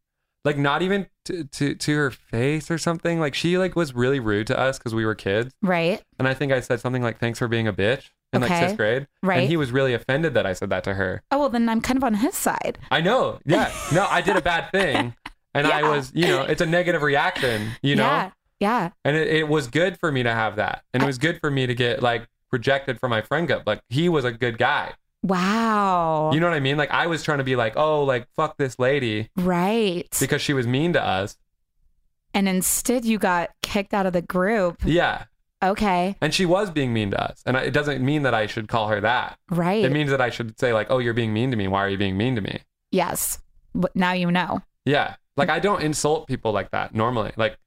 [0.46, 3.20] like not even to to, to her face or something.
[3.20, 6.02] Like she like was really rude to us because we were kids, Right.
[6.20, 8.78] and I think I said something like "Thanks for being a bitch" in like sixth
[8.78, 9.40] grade, Right.
[9.42, 11.22] and he was really offended that I said that to her.
[11.32, 12.78] Oh well then I'm kind of on his side.
[12.92, 13.40] I know.
[13.46, 13.72] Yeah.
[13.94, 15.16] No, I did a bad thing.
[15.56, 18.04] And I was, you know, it's a negative reaction, you know?
[18.04, 18.32] Yeah.
[18.60, 18.90] Yeah.
[19.06, 20.84] And it, it was good for me to have that.
[20.94, 23.64] And it was good for me to get like rejected from my friend group.
[23.68, 24.94] Like he was a good guy.
[25.22, 26.32] Wow.
[26.34, 26.78] You know what I mean?
[26.78, 30.08] Like I was trying to be like, oh, like fuck this lady right.
[30.20, 31.38] because she was mean to us.
[32.34, 34.78] and instead you got kicked out of the group.
[34.84, 35.26] Yeah.
[35.64, 36.16] Okay.
[36.22, 37.42] And she was being mean to us.
[37.46, 39.40] And it doesn't mean that I should call her that.
[39.50, 39.84] Right.
[39.86, 41.68] It means that I should say like, oh, you're being mean to me.
[41.68, 42.60] Why are you being mean to me?
[42.92, 43.40] yes.
[43.76, 44.62] But now you know.
[44.86, 45.16] Yeah.
[45.36, 47.32] Like I don't insult people like that normally.
[47.38, 47.58] Like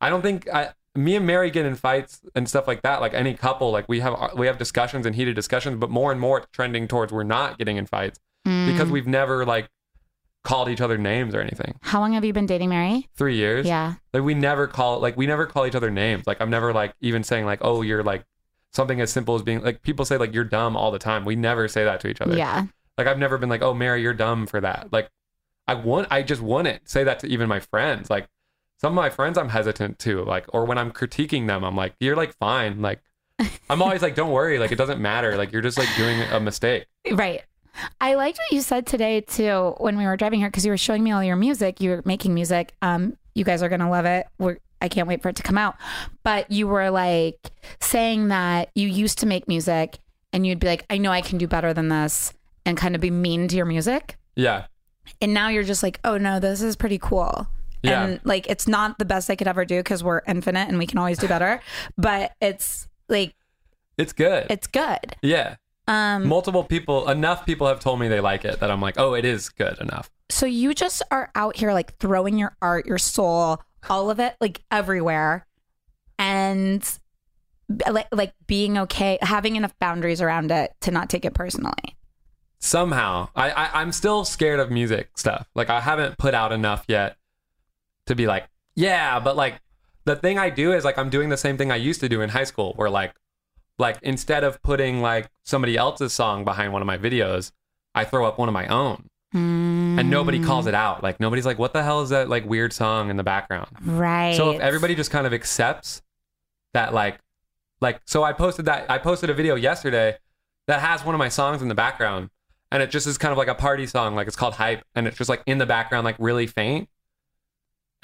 [0.00, 3.00] I don't think I me and Mary get in fights and stuff like that.
[3.00, 6.20] Like any couple, like we have we have discussions and heated discussions, but more and
[6.20, 8.90] more it's trending towards we're not getting in fights because Mm.
[8.90, 9.68] we've never like
[10.44, 11.74] called each other names or anything.
[11.80, 13.08] How long have you been dating Mary?
[13.16, 13.66] Three years.
[13.66, 13.94] Yeah.
[14.12, 16.26] Like we never call like we never call each other names.
[16.26, 18.24] Like I'm never like even saying like, oh, you're like
[18.72, 21.24] something as simple as being like people say like you're dumb all the time.
[21.24, 22.36] We never say that to each other.
[22.36, 22.66] Yeah.
[22.96, 24.92] Like I've never been like, oh, Mary, you're dumb for that.
[24.92, 25.08] Like
[25.66, 28.10] I want, I just wouldn't say that to even my friends.
[28.10, 28.28] Like
[28.78, 30.22] some of my friends, I'm hesitant to.
[30.24, 32.82] Like, or when I'm critiquing them, I'm like, you're like fine.
[32.82, 33.00] Like
[33.70, 34.58] I'm always like, don't worry.
[34.58, 35.36] Like it doesn't matter.
[35.36, 36.86] Like you're just like doing a mistake.
[37.12, 37.42] Right.
[38.00, 40.76] I liked what you said today too when we were driving here because you were
[40.78, 41.80] showing me all your music.
[41.80, 42.74] You were making music.
[42.82, 44.26] Um, you guys are gonna love it.
[44.38, 45.76] We're I can't wait for it to come out.
[46.24, 47.38] But you were like
[47.80, 49.98] saying that you used to make music
[50.32, 52.32] and you'd be like, I know I can do better than this,
[52.66, 54.16] and kind of be mean to your music.
[54.36, 54.66] Yeah.
[55.20, 57.46] And now you're just like, oh no, this is pretty cool.
[57.82, 58.04] Yeah.
[58.04, 60.86] And like, it's not the best I could ever do because we're infinite and we
[60.86, 61.60] can always do better.
[61.96, 63.34] but it's like,
[63.98, 64.46] It's good.
[64.50, 65.16] it's good.
[65.22, 65.56] yeah.
[65.86, 69.14] Um, Multiple people, enough people have told me they like it that I'm like, oh,
[69.14, 70.10] it is good enough.
[70.30, 74.34] So you just are out here like throwing your art, your soul, all of it
[74.40, 75.46] like everywhere
[76.18, 76.98] and
[77.90, 81.72] like like being okay, having enough boundaries around it to not take it personally.
[82.58, 85.48] Somehow, I, I I'm still scared of music stuff.
[85.54, 87.16] Like I haven't put out enough yet
[88.06, 89.60] to be like, yeah, but like
[90.04, 92.20] the thing I do is like I'm doing the same thing I used to do
[92.20, 93.14] in high school where like
[93.78, 97.52] like instead of putting like somebody else's song behind one of my videos,
[97.94, 99.08] I throw up one of my own.
[99.32, 100.68] And nobody calls hmm.
[100.68, 101.02] it out.
[101.02, 103.68] Like nobody's like, what the hell is that like weird song in the background?
[103.82, 104.36] Right.
[104.36, 106.02] So if everybody just kind of accepts
[106.72, 107.18] that like
[107.80, 110.16] like so I posted that I posted a video yesterday
[110.66, 112.30] that has one of my songs in the background
[112.70, 115.06] and it just is kind of like a party song like it's called hype and
[115.06, 116.88] it's just like in the background like really faint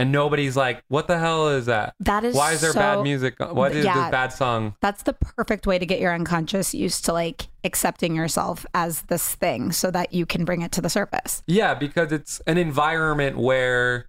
[0.01, 1.95] and nobody's like what the hell is that?
[2.01, 3.35] That is why is there so- bad music?
[3.39, 3.95] What is Yeah.
[4.03, 4.75] this bad song?
[4.81, 9.35] That's the perfect way to get your unconscious used to like accepting yourself as this
[9.35, 11.43] thing so that you can bring it to the surface.
[11.47, 14.09] yeah because it's an environment where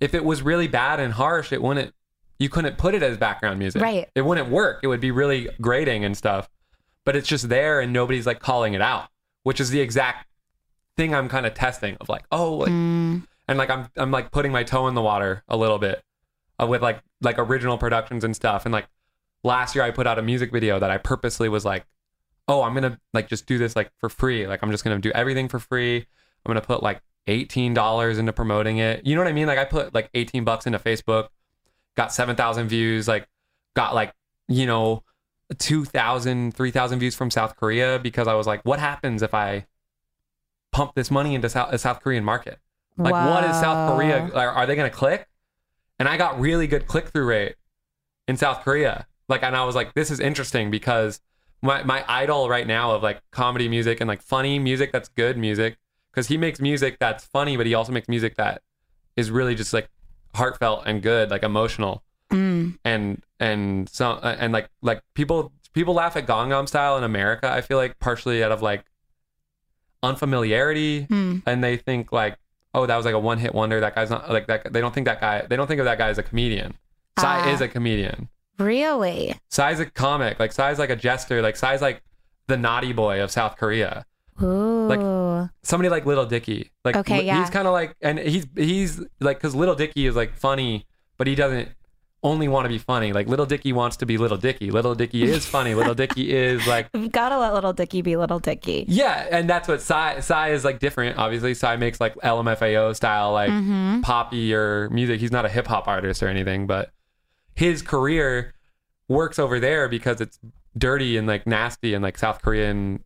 [0.00, 1.92] if it was really bad and harsh it wouldn't
[2.38, 3.82] you couldn't put it as background music.
[3.82, 4.08] Right.
[4.14, 4.78] it wouldn't work.
[4.84, 6.48] It would be really grating and stuff.
[7.04, 9.08] But it's just there and nobody's like calling it out
[9.44, 10.26] which is the exact
[10.96, 14.30] thing i'm kind of testing of like oh like, Mm, and like i'm i'm like
[14.30, 16.02] putting my toe in the water a little bit
[16.60, 18.66] uh, with like like original productions and stuff.
[18.66, 18.88] And like
[19.44, 21.86] last year, I put out a music video that I purposely was like,
[22.46, 24.46] oh, I'm gonna like just do this like for free.
[24.46, 25.96] Like I'm just gonna do everything for free.
[25.98, 29.06] I'm gonna put like eighteen dollars into promoting it.
[29.06, 29.46] You know what I mean?
[29.46, 31.28] Like I put like eighteen bucks into Facebook,
[31.96, 33.08] got seven thousand views.
[33.08, 33.28] Like
[33.74, 34.14] got like
[34.48, 35.04] you know
[35.58, 39.66] 2,000, 3,000 views from South Korea because I was like, what happens if I
[40.72, 42.58] pump this money into South, South Korean market?
[42.98, 44.28] Like, what is South Korea?
[44.32, 44.40] Wow.
[44.40, 45.26] Are, are they going to click?
[45.98, 47.54] And I got really good click through rate
[48.26, 49.06] in South Korea.
[49.28, 51.20] Like, and I was like, this is interesting because
[51.62, 55.36] my, my idol right now of like comedy music and like funny music that's good
[55.38, 55.76] music,
[56.10, 58.62] because he makes music that's funny, but he also makes music that
[59.16, 59.88] is really just like
[60.34, 62.78] heartfelt and good, like emotional Mm.
[62.84, 67.50] and and so and like like people people laugh at Gangnam Style in America.
[67.50, 68.84] I feel like partially out of like
[70.02, 71.42] unfamiliarity, Mm.
[71.46, 72.36] and they think like,
[72.74, 73.80] oh, that was like a one hit wonder.
[73.80, 74.72] That guy's not like that.
[74.72, 75.46] They don't think that guy.
[75.48, 76.74] They don't think of that guy as a comedian.
[77.18, 77.52] Psy Ah.
[77.52, 78.28] is a comedian.
[78.58, 79.34] Really?
[79.48, 80.38] Psy's a comic.
[80.40, 81.42] Like Psy's like a jester.
[81.42, 82.02] Like Psy's like
[82.46, 84.04] the naughty boy of South Korea.
[84.42, 84.86] Ooh.
[84.88, 86.70] Like Somebody like Little Dicky.
[86.84, 87.40] Like Okay, yeah.
[87.40, 91.26] he's kind of like, and he's he's like because Little Dicky is like funny, but
[91.26, 91.68] he doesn't
[92.22, 93.12] only want to be funny.
[93.12, 94.70] Like Little Dicky wants to be Little Dicky.
[94.70, 95.74] Little Dicky is funny.
[95.74, 98.84] Little Dicky is like You've got to let little Dicky be little Dicky.
[98.88, 101.16] yeah, and that's what Psy Psy is like different.
[101.18, 104.00] Obviously, Psy makes like LMFAO style like Mm-hmm.
[104.02, 105.20] poppy or music.
[105.20, 106.90] He's not a hip hop artist or anything, but
[107.54, 108.54] his career
[109.08, 110.38] works over there because it's
[110.76, 113.02] dirty and like nasty and like South Korean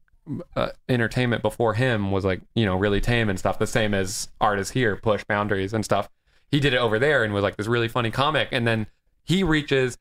[0.56, 3.58] uh, entertainment before him was like you know really tame and stuff.
[3.58, 6.08] The same as artists here push boundaries and stuff.
[6.50, 8.86] He did it over there and was like this really funny comic, and then
[9.24, 9.98] he reaches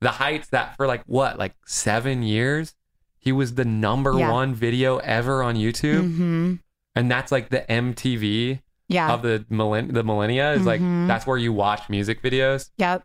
[0.00, 2.74] the heights that for like what like seven years
[3.18, 4.30] he was the number Yeah.
[4.32, 6.54] one video ever on YouTube, Mm-hmm.
[6.94, 9.12] and that's like the MTV Yeah.
[9.12, 11.06] of the millen- the millennia is like Mhm.
[11.06, 12.70] that's where you watch music videos.
[12.78, 13.04] Yep.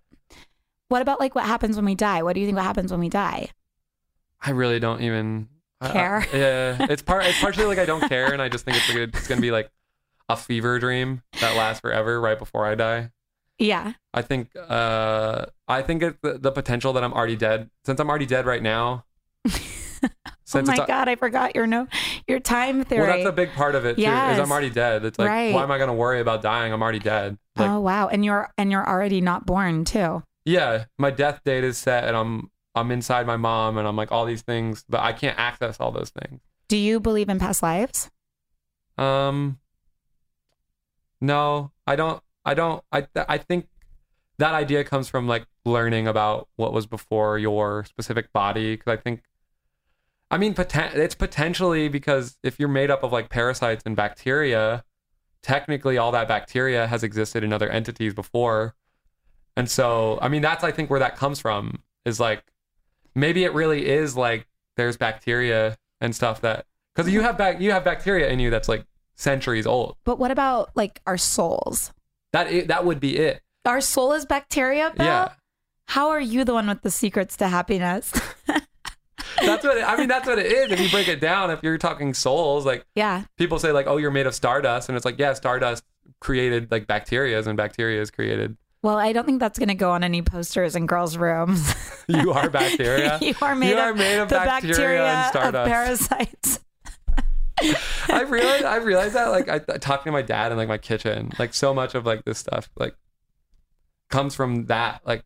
[0.88, 2.24] What about like what happens when we die?
[2.24, 3.50] What do you think what happens when we die?
[4.42, 5.50] I really don't even
[5.82, 6.28] I- I- Care?
[6.80, 7.26] yeah, it's part.
[7.26, 9.52] It's partially like I don't care, and I just think it's like it's gonna be
[9.52, 9.70] like
[10.30, 13.12] a fever dream that lasts forever right before I die.
[13.58, 13.94] Yeah.
[14.14, 14.50] I think.
[14.56, 17.70] Uh, I think it's the, the potential that I'm already dead.
[17.86, 19.06] Since I'm already dead right now.
[20.54, 21.88] oh my a- god, I forgot your no
[22.28, 23.08] your time theory.
[23.08, 24.02] Well, that's a big part of it too.
[24.04, 24.08] Is
[24.40, 25.06] I'm already dead.
[25.06, 25.54] It's like, Right.
[25.54, 26.74] why am I gonna worry about dying?
[26.74, 27.38] I'm already dead.
[27.56, 30.24] Like, oh wow, and you're and you're already not born too.
[30.46, 34.12] yeah, my death date is set, and I'm I'm inside my mom, and I'm like
[34.12, 36.42] all these things, but I can't access all those things.
[36.68, 38.10] Do you believe in past lives?
[38.98, 39.60] Um,
[41.22, 42.22] no, I don't.
[42.46, 42.84] I don't.
[42.92, 43.68] I I think
[44.38, 48.76] that idea comes from like learning about what was before your specific body.
[48.76, 49.24] Because I think,
[50.30, 54.84] I mean, poten- it's potentially because if you're made up of like parasites and bacteria,
[55.42, 58.76] technically all that bacteria has existed in other entities before,
[59.56, 62.44] and so I mean that's I think where that comes from is like
[63.16, 67.72] maybe it really is like there's bacteria and stuff that because you have back you
[67.72, 69.96] have bacteria in you that's like centuries old.
[70.04, 71.92] But what about like our souls?
[72.36, 73.42] That that would be it.
[73.64, 75.06] Our soul is bacteria, Bill?
[75.06, 75.30] Yeah.
[75.88, 78.12] How are you the one with the secrets to happiness?
[79.42, 80.10] That's what it, I mean.
[80.10, 80.72] That's what it is.
[80.72, 83.24] If you break it down, if you're talking souls, like yeah.
[83.38, 85.86] people say, like, oh, you're made of stardust, and it's like, yeah, stardust
[86.20, 88.58] created like bacterias, and bacteria is created.
[88.82, 91.74] Well, I don't think that's going to go on any posters in girls' rooms.
[92.08, 93.18] You are bacteria.
[93.22, 95.72] you are made, You of, are made of the bacteria bacteria, and of stardust.
[95.72, 96.60] parasites.
[97.62, 100.78] I realized I realized that like I, I talking to my dad in like my
[100.78, 102.96] kitchen, like so much of like this stuff like
[104.10, 105.02] comes from that.
[105.06, 105.24] Like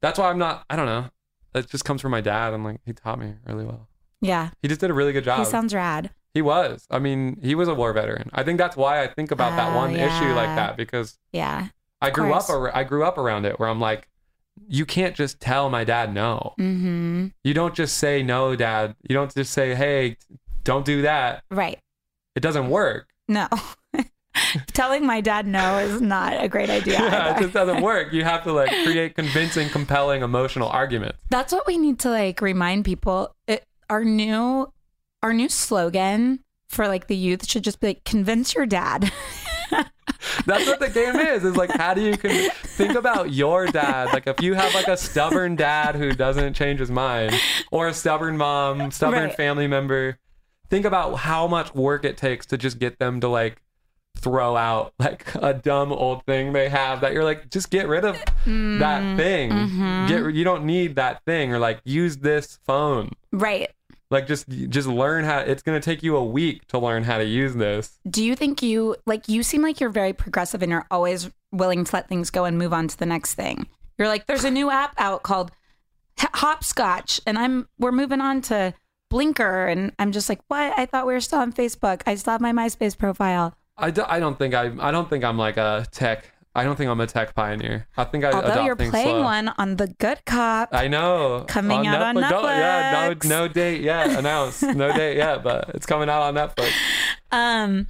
[0.00, 0.64] that's why I'm not.
[0.70, 1.06] I don't know.
[1.54, 3.88] It just comes from my dad, and like he taught me really well.
[4.20, 4.50] Yeah.
[4.62, 5.38] He just did a really good job.
[5.38, 6.10] He sounds rad.
[6.34, 6.86] He was.
[6.90, 8.30] I mean, he was a war veteran.
[8.32, 11.68] I think that's why I think about that one issue like that because Yeah.
[12.00, 12.48] I grew up.
[12.48, 14.08] Ar- I grew up around it where I'm like,
[14.68, 16.54] you can't just tell my dad no.
[16.58, 17.28] Mm-hmm.
[17.44, 18.94] You don't just say no, dad.
[19.08, 20.16] You don't just say, hey,
[20.68, 21.42] don't do that.
[21.50, 21.78] Right.
[22.36, 23.08] It doesn't work.
[23.26, 23.48] No.
[24.74, 26.98] Telling my dad no is not a great idea.
[27.00, 28.12] Yeah, it just doesn't work.
[28.12, 31.18] You have to like create convincing, compelling, emotional arguments.
[31.30, 33.34] That's what we need to like remind people.
[33.46, 34.70] It, our new
[35.22, 39.10] our new slogan for like the youth should just be like convince your dad.
[40.46, 41.44] That's what the game is.
[41.44, 42.30] Is like, how do you con-
[42.62, 44.08] think about your dad?
[44.12, 47.34] Like, if you have like a stubborn dad who doesn't change his mind,
[47.70, 49.34] or a stubborn mom, stubborn Right.
[49.34, 50.18] family member,
[50.70, 53.62] think about how much work it takes to just get them to like
[54.18, 58.04] throw out like a dumb old thing they have that you're like, just get rid
[58.04, 59.16] of that mm-hmm.
[59.16, 59.48] thing.
[59.50, 60.30] Get mm-hmm.
[60.30, 63.10] you don't need that thing, or like use this phone.
[63.32, 63.70] right.
[64.10, 65.40] Like, just just learn how.
[65.40, 67.98] It's gonna take you a week to learn how to use this.
[68.08, 71.84] Do you think you like you seem like you're very progressive and you're always willing
[71.84, 73.66] to let things go and move on to the next thing?
[73.98, 75.50] You're like, there's a new app out called
[76.18, 78.72] Hopscotch, and I'm we're moving on to
[79.10, 80.72] Blinker, and I'm just like, what?
[80.78, 82.02] I thought we were still on Facebook.
[82.06, 83.54] I still have my MySpace profile.
[83.76, 86.32] I, do, I don't think I I don't think I'm like a tech.
[86.54, 87.86] I don't think I'm a tech pioneer.
[87.96, 89.22] I think I Although you're playing slow.
[89.22, 90.70] one on The Good Cop.
[90.72, 91.44] I know.
[91.46, 94.62] Coming out on Don't- yeah, no, no date yet announced.
[94.64, 96.72] no date yet, but it's coming out on Netflix.
[97.30, 97.86] um,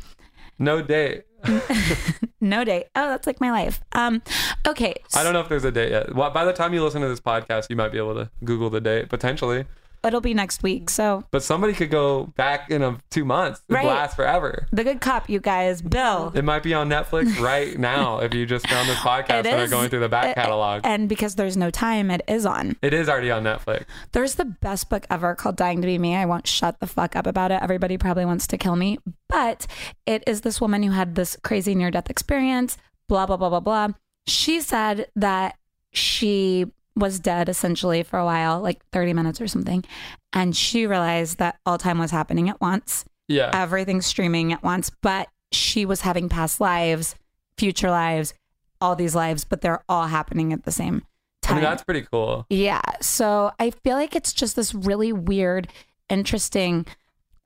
[0.58, 1.24] No date.
[2.42, 2.86] no date.
[2.94, 3.80] Oh, that's like my life.
[3.92, 4.20] Um,
[4.66, 4.94] okay.
[5.14, 6.14] I don't know if there's a date yet.
[6.14, 8.68] Well, by the time you listen to this podcast, you might be able to Google
[8.68, 9.64] the date potentially.
[10.04, 10.90] It'll be next week.
[10.90, 13.60] So But somebody could go back in a, two months.
[13.68, 13.86] It Right.
[13.86, 14.66] lasts forever.
[14.72, 15.82] The Good Cop, you guys.
[15.82, 16.32] Bill.
[16.34, 19.60] It might be on Netflix right now if you just found this podcast It and
[19.62, 20.82] are going through the back Uh, catalog.
[20.84, 22.76] And because there's no time, it is on.
[22.82, 23.84] It is already on Netflix.
[24.12, 26.14] There's the best book ever called Dying to Be Me.
[26.16, 27.60] I won't shut the fuck up about it.
[27.62, 28.98] Everybody probably wants to kill me.
[29.28, 29.66] But
[30.06, 32.76] it is this woman who had this crazy near death experience,
[33.08, 33.88] blah, blah, blah, blah, blah.
[34.26, 35.56] She said that
[35.92, 36.66] she
[36.98, 39.84] was dead essentially for a while, like 30 minutes or something.
[40.32, 43.50] And she realized that all time was happening at once, Yeah.
[43.52, 47.14] everything's streaming at once, but she was having past lives,
[47.56, 48.34] future lives,
[48.80, 51.02] all these lives, but they're all happening at the same
[51.44, 51.56] I time.
[51.56, 52.44] mean, that's pretty cool.
[52.50, 52.82] Yeah.
[53.00, 55.68] So I feel like it's just this really weird,
[56.10, 56.86] interesting,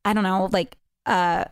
[0.04, 0.76] I don't know, like
[1.06, 1.44] uh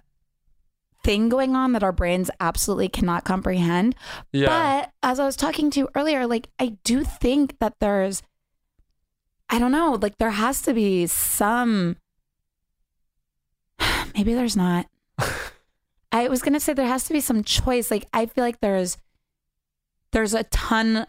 [1.03, 3.95] thing going on that our brains absolutely cannot comprehend.
[4.33, 4.47] Yeah.
[4.47, 8.23] But as I was talking to you earlier, like I do think that there's
[9.49, 11.97] I don't know, like there has to be some
[14.15, 14.87] maybe there's not.
[16.13, 17.91] I was gonna say there has to be some choice.
[17.91, 18.97] Like I feel like there's
[20.13, 21.07] there's a ton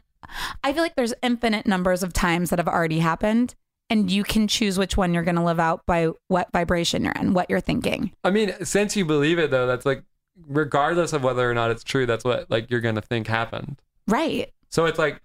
[0.64, 3.56] I feel like there's infinite numbers of times that have already happened
[3.92, 7.34] and you can choose which one you're gonna live out by what vibration you're in,
[7.34, 8.14] what you're thinking.
[8.24, 10.04] I mean, since you believe it though, that's like
[10.48, 13.80] regardless of whether or not it's true, that's what like you're gonna think happened.
[14.08, 14.50] Right.
[14.70, 15.22] So it's like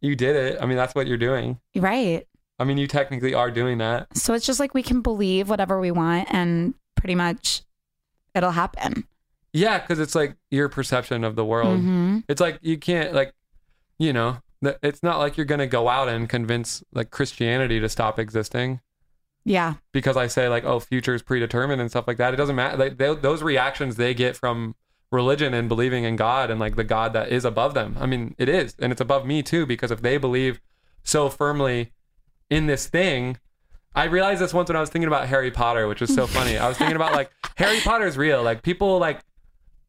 [0.00, 0.58] you did it.
[0.60, 1.60] I mean, that's what you're doing.
[1.76, 2.26] Right.
[2.58, 4.16] I mean, you technically are doing that.
[4.16, 7.62] So it's just like we can believe whatever we want and pretty much
[8.34, 9.04] it'll happen.
[9.52, 11.78] Yeah, because it's like your perception of the world.
[11.80, 13.32] hmm It's like you can't like,
[13.98, 14.38] you know,
[14.82, 18.80] it's not like you're gonna go out and convince like Christianity to stop existing
[19.44, 19.74] Yeah.
[19.92, 22.32] because I say like, oh, future is predetermined and stuff like that.
[22.32, 22.76] It doesn't matter.
[22.76, 24.74] Like they, those reactions they get from
[25.10, 27.96] religion and believing in God and like the God that is above them.
[28.00, 30.60] I mean, it is, and it's above me too because if they believe
[31.02, 31.92] so firmly
[32.48, 33.38] in this thing.
[33.94, 36.56] I realized this once when I was thinking about Harry Potter, which was so funny.
[36.56, 38.42] I was thinking about like Harry Potter is real.
[38.42, 39.20] Like people like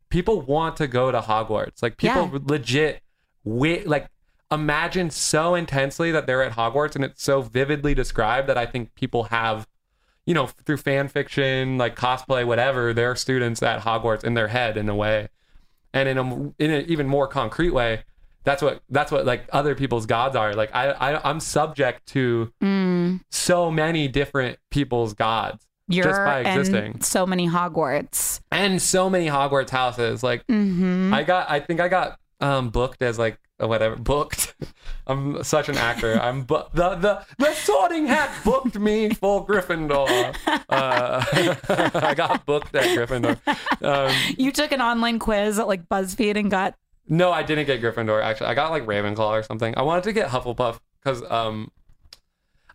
[0.10, 1.82] people want to go to Hogwarts.
[1.82, 2.40] Like people Yeah.
[2.44, 3.02] legit
[3.46, 4.08] wi- like
[4.54, 8.94] imagine so intensely that they're at Hogwarts and it's so vividly described that I think
[8.96, 9.68] people have
[10.26, 14.78] you know through fan fiction, like cosplay whatever, they're students at Hogwarts in their head
[14.78, 15.30] in a way.
[15.94, 16.24] And in a
[16.60, 18.04] in an even more concrete way,
[18.44, 20.54] that's what that's what like other people's gods are.
[20.54, 26.40] Like I, I I'm subject to Mm, so many different people's gods you're just by
[26.40, 28.40] existing in so many Hogwarts.
[28.52, 30.24] and so many Hogwarts houses.
[30.24, 34.56] Like hmm I got, I think I got um booked as like uh, whatever booked.
[35.08, 36.20] I'm such an actor.
[36.20, 40.36] I'm bu- the the the Sorting Hat booked me for Gryffindor.
[40.70, 41.24] Uh,
[41.96, 43.38] I got booked at Gryffindor.
[43.84, 46.76] Um, You took an online quiz at like BuzzFeed and got
[47.08, 48.24] no, I didn't get Gryffindor.
[48.24, 49.74] Actually, I got like Ravenclaw or something.
[49.78, 51.70] I wanted to get Hufflepuff because um.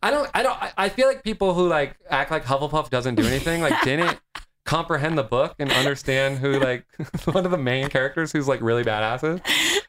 [0.03, 0.30] I don't.
[0.34, 0.62] I don't.
[0.62, 4.20] I- I feel like people who like act like Hufflepuff doesn't do anything, like didn't
[4.68, 6.84] comprehend the book and understand who like
[7.24, 9.40] one of the main characters who's like really badasses,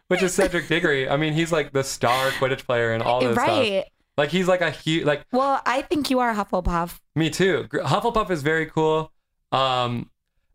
[0.08, 1.10] which is Cedric Diggory.
[1.10, 3.48] I mean, he's like the star Quidditch player and all this stuff.
[3.48, 3.84] right.
[4.18, 7.00] Like he's like a huge like Well, I think you are Hufflepuff.
[7.16, 7.68] me too.
[7.72, 9.12] Hufflepuff is very cool.
[9.52, 10.10] Um,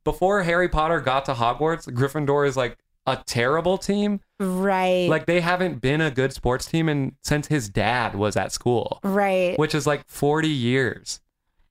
[0.04, 4.20] before Harry Potter got to Hogwarts, Gryffindor is like a terrible team.
[4.40, 5.08] Right.
[5.08, 9.00] Like they haven't been a good sports team and since his dad was at school,
[9.02, 9.58] right.
[9.58, 11.20] which is like 40 years.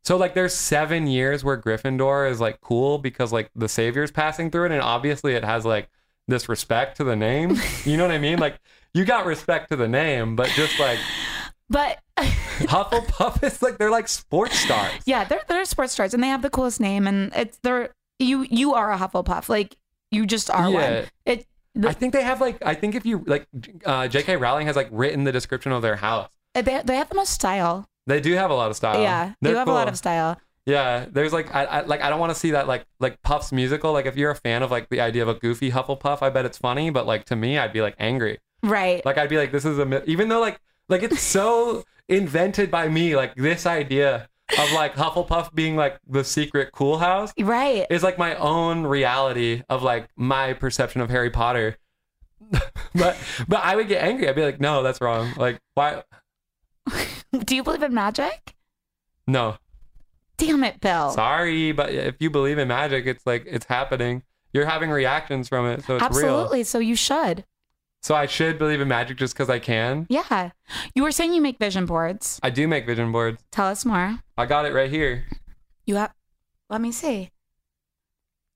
[0.03, 4.51] So like there's 7 years where Gryffindor is like cool because like the savior's passing
[4.51, 5.89] through it and obviously it has like
[6.27, 7.57] this respect to the name.
[7.85, 8.39] You know what I mean?
[8.39, 8.59] Like
[8.93, 10.99] you got respect to the name, but just like
[11.69, 15.01] But Hufflepuff is like they're like sports stars.
[15.05, 17.89] yeah, they're they're sports stars and they have the coolest name and it's they're
[18.19, 19.49] you you are a Hufflepuff.
[19.49, 19.75] Like
[20.11, 20.99] you just are Yeah.
[20.99, 21.07] one.
[21.25, 21.45] It
[21.75, 23.47] the, I think they have like I think if you like
[23.85, 24.35] uh, J.K.
[24.37, 26.29] Rowling has like written the description of their house.
[26.53, 27.87] they they have the most style.
[28.07, 29.01] They do have a lot of style.
[29.01, 30.37] yeah, They're you have a lot of style.
[30.65, 33.51] Yeah, there's like I, I like I don't want to see that like like Puff's
[33.51, 33.91] musical.
[33.91, 36.45] Like if you're a fan of like the idea of a goofy Hufflepuff, I bet
[36.45, 36.89] it's funny.
[36.89, 38.39] But like to me, I'd be like angry.
[38.61, 39.05] Right.
[39.05, 42.71] Like I'd be like, this is a mi-" even though like like it's so invented
[42.71, 43.15] by me.
[43.15, 47.85] Like this idea of like Hufflepuff being like the secret cool house right.
[47.89, 51.77] is like my own reality of like my perception of Harry Potter.
[52.95, 53.17] but
[53.49, 54.29] but I would get angry.
[54.29, 55.33] I'd be like, no, that's wrong.
[55.35, 56.03] Like why?
[57.45, 58.55] Do you believe in magic?
[59.27, 59.57] No,
[60.37, 61.11] Damn it, Bill.
[61.11, 64.23] sorry, but if you believe in magic, it's like it's happening.
[64.51, 66.25] You're having reactions from it, so it's real.
[66.27, 66.63] Absolutely.
[66.63, 67.45] So you should.
[68.01, 70.05] So I should believe in magic just because I can.
[70.09, 70.51] Yeah.
[70.93, 72.39] You were saying you make vision boards.
[72.43, 73.41] I do make vision boards.
[73.51, 74.19] Tell us more.
[74.37, 75.25] I got it right here.
[75.85, 76.13] You have.
[76.69, 77.29] Let me see.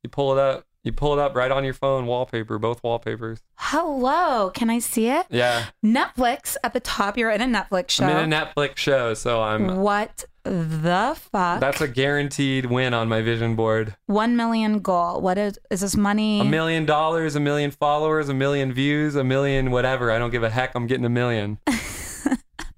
[0.04, 0.66] You pull it up.
[0.88, 3.42] You pull it up right on your phone, wallpaper, both wallpapers.
[3.56, 4.50] Hello.
[4.54, 5.26] Can I see it?
[5.30, 7.18] Yeah, Netflix at the top.
[7.18, 8.06] You're in a Netflix show.
[8.06, 9.82] I'm in a Netflix show, so I'm.
[9.82, 11.60] What the fuck?
[11.60, 13.98] That's a guaranteed win on my vision board.
[14.06, 15.20] one million goal.
[15.20, 16.40] What is is this money?
[16.40, 20.10] A million dollars, a million followers, a million views, a million whatever.
[20.10, 20.74] I don't give a heck.
[20.74, 21.58] I'm getting a million.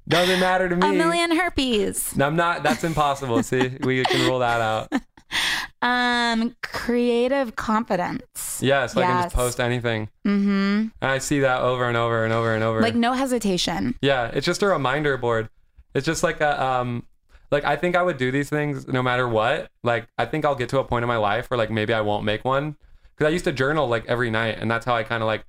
[0.07, 0.89] Doesn't matter to me.
[0.89, 2.15] A million herpes.
[2.15, 2.63] No, I'm not.
[2.63, 3.43] That's impossible.
[3.43, 4.91] See, we can rule that out.
[5.81, 8.59] Um, creative confidence.
[8.61, 10.09] Yeah, so I can just post anything.
[10.27, 10.49] Mm-hmm.
[10.49, 12.81] And I see that over and over and over and over.
[12.81, 13.95] Like no hesitation.
[14.01, 15.47] yeah, it's just a reminder board.
[15.93, 17.05] It's just like a um,
[17.49, 19.71] like I think I would do these things no matter what.
[19.81, 22.01] Like I think I'll get to a point in my life where like maybe I
[22.01, 22.75] won't make one
[23.15, 25.45] because I used to journal like every night, and that's how I kind of like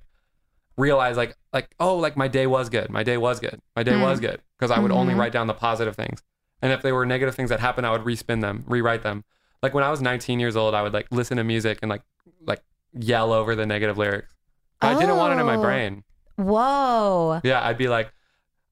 [0.77, 3.97] realize like like oh like my day was good, my day was good, my day
[4.01, 5.17] was good because I would only Mhm.
[5.19, 6.23] write down the positive things,
[6.61, 9.25] and if they were negative things that happened, I would respin them, rewrite them.
[9.63, 12.01] Like when I was 19 years old, I would like listen to music and like
[12.45, 12.61] like
[12.93, 14.33] yell over the negative lyrics.
[14.81, 15.61] I didn't want it in my Oh.
[15.61, 16.03] brain.
[16.37, 17.41] Whoa.
[17.43, 18.11] Yeah, I'd be like,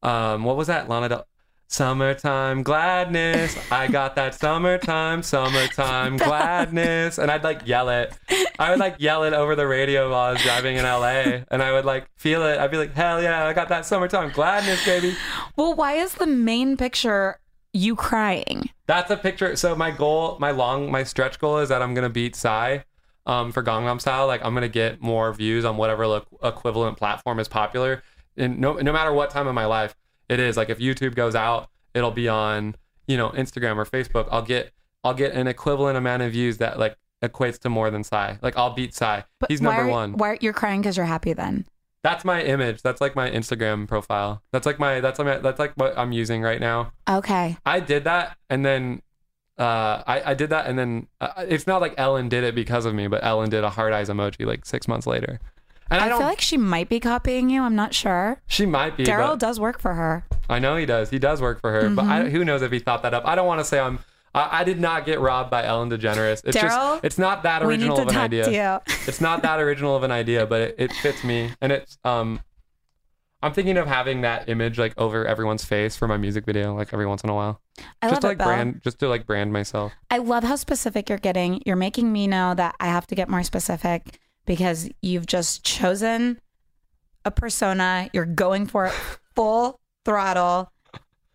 [0.02, 0.90] um, what was that?
[0.90, 1.26] Lana Del
[1.68, 3.56] Summertime gladness.
[3.72, 7.20] I got that summertime, summertime gladness.
[7.20, 8.18] And I'd like yell it.
[8.58, 11.44] I would like yell it over the radio while I was driving in LA.
[11.52, 12.58] And I would like feel it.
[12.58, 15.16] I'd be like, hell yeah, I got that summertime gladness, baby.
[15.56, 17.40] Well, why is the main picture
[17.74, 18.70] you crying?
[18.88, 19.56] That's a picture.
[19.56, 22.80] So my goal, my long, my stretch goal is that I'm gonna beat Psy
[23.26, 24.28] um, for Gangnam Style.
[24.28, 28.04] Like I'm gonna get more views on whatever lo- equivalent platform is popular.
[28.38, 29.96] And no, no matter what time of my life
[30.30, 32.76] it is, like if YouTube goes out, it'll be on
[33.08, 34.28] you know Instagram or Facebook.
[34.32, 34.72] I'll get
[35.04, 38.36] I'll get an equivalent amount of views that like equates to more than Psy.
[38.42, 39.22] Like I'll beat Psy.
[39.40, 40.14] But He's why number are- one.
[40.14, 41.66] Why you're crying because you're happy then?
[42.02, 42.82] That's my image.
[42.82, 44.42] That's like my Instagram profile.
[44.52, 46.94] That's like my that's like my, that's like what I'm using right now.
[47.10, 47.58] Okay.
[47.66, 49.02] I did that, and then
[49.58, 52.86] uh, I, I did that, and then uh, it's not like Ellen did it because
[52.86, 55.42] of me, but Ellen did a heart eyes emoji like six months later,
[55.92, 57.64] and I, I, feel like she might be copying you.
[57.64, 58.42] I'm not sure.
[58.48, 59.04] she might be.
[59.04, 60.26] Daryl does work for her.
[60.48, 61.10] I know he does.
[61.10, 62.28] He does work for her, but Mm-hmm.
[62.28, 63.26] I, who knows if he thought that up?
[63.26, 64.00] I don't want to say I'm.
[64.34, 66.44] I, I did not get robbed by Ellen DeGeneres.
[66.46, 67.04] It's Daryl, just.
[67.04, 68.82] It's not that original of an idea.
[69.08, 72.42] it's not that original of an idea, but it, it fits me, and it's um.
[73.42, 76.92] I'm thinking of having that image like over everyone's face for my music video, like
[76.92, 77.62] every once in a while,
[78.02, 79.94] I just love to like it, brand, just to like brand myself.
[80.12, 81.64] I love how specific you're getting.
[81.66, 86.42] You're making me know that I have to get more specific because you've just chosen
[87.24, 88.10] a persona.
[88.12, 88.94] You're going for it
[89.36, 90.74] full throttle.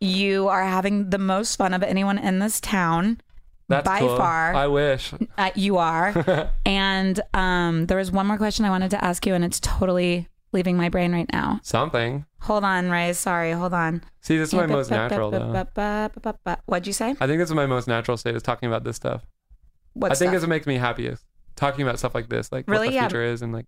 [0.05, 3.21] You are having the most fun of anyone in this town.
[3.69, 4.17] That's by cool.
[4.17, 4.55] far.
[4.55, 5.13] I wish.
[5.39, 6.51] Uh, you are.
[6.67, 10.29] and um, there was one more question I wanted to ask you, and it's totally
[10.53, 11.61] leaving my brain right now.
[11.63, 12.27] Something.
[12.41, 13.15] Hold on, Ray.
[13.15, 13.53] Sorry.
[13.53, 14.03] Hold on.
[14.21, 16.57] See, this is my most natural though.
[16.67, 17.11] What'd you say?
[17.21, 19.25] I think this is my most natural state is talking about this stuff.
[19.95, 20.33] What I think stuff?
[20.35, 21.25] this what makes me happiest.
[21.57, 22.89] Talking about stuff like this, like Really?
[22.89, 23.09] what the Yeah.
[23.09, 23.67] future is, and like,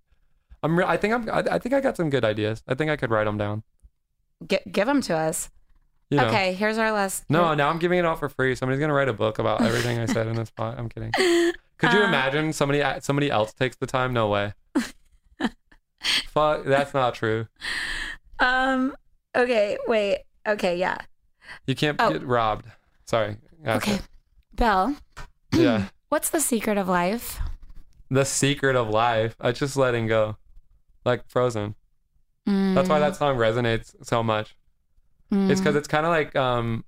[0.62, 0.78] I'm.
[0.78, 1.30] Re- I think I'm.
[1.30, 2.62] I, I think I got some good ideas.
[2.68, 3.62] I think I could write them down.
[4.47, 5.49] Gi- give them to us.
[6.11, 6.27] You know.
[6.29, 6.53] Okay.
[6.55, 7.25] Here's our last.
[7.29, 8.55] No, now I'm giving it all for free.
[8.55, 10.79] Somebody's gonna write a book about everything I said in this spot.
[10.79, 11.11] I'm kidding.
[11.13, 14.13] Could you Uh, imagine somebody somebody else takes the time?
[14.13, 14.53] No way.
[16.29, 17.49] Fuck, that's not true.
[18.39, 18.95] Um.
[19.35, 19.79] Okay.
[19.89, 20.21] Wait.
[20.47, 20.77] Okay.
[20.77, 20.99] Yeah.
[21.67, 22.13] You can't Oh.
[22.13, 22.67] get robbed.
[23.07, 23.37] Sorry.
[23.67, 23.95] Okay.
[23.95, 24.03] it.
[24.55, 24.97] Belle,
[25.53, 25.87] Yeah.
[26.09, 27.41] what's the secret of life?
[28.09, 29.35] the secret of life.
[29.41, 30.37] I just letting go,
[31.05, 31.75] like Frozen.
[32.47, 34.55] That's why that song resonates so much.
[35.33, 35.51] Mm.
[35.51, 36.85] It's because it's kind of like um,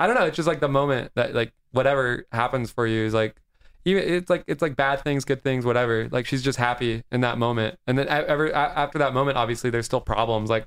[0.00, 0.24] I don't know.
[0.24, 3.36] It's just like the moment that like whatever happens for you is like
[3.84, 6.08] even it's like it's like bad things, good things, whatever.
[6.10, 9.86] Like she's just happy in that moment, and then ever after that moment, obviously there's
[9.86, 10.50] still problems.
[10.50, 10.66] Like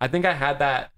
[0.00, 0.90] I think I had that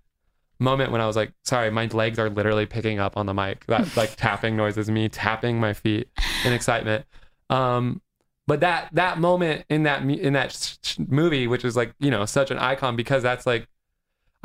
[0.58, 3.66] moment when I was like, sorry, my legs are literally picking up on the mic.
[3.66, 6.08] That like tapping noise is me tapping my feet
[6.44, 7.06] in excitement.
[7.50, 8.02] Um,
[8.46, 12.10] but that that moment in that in that sh- sh- movie, which is like you
[12.10, 13.68] know such an icon because that's like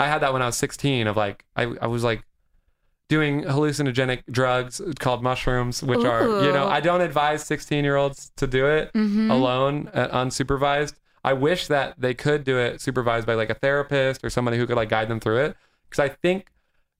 [0.04, 2.22] I had that when I was 16 of like I I was like
[3.10, 8.32] doing hallucinogenic drugs called mushrooms, which are you know I don't advise 16 year olds
[8.38, 9.30] to do it Mhm.
[9.32, 10.94] alone, uh, unsupervised.
[11.24, 14.66] I wish that they could do it supervised by like a therapist or somebody who
[14.68, 15.58] could like guide them through it.
[15.90, 16.52] Because I think,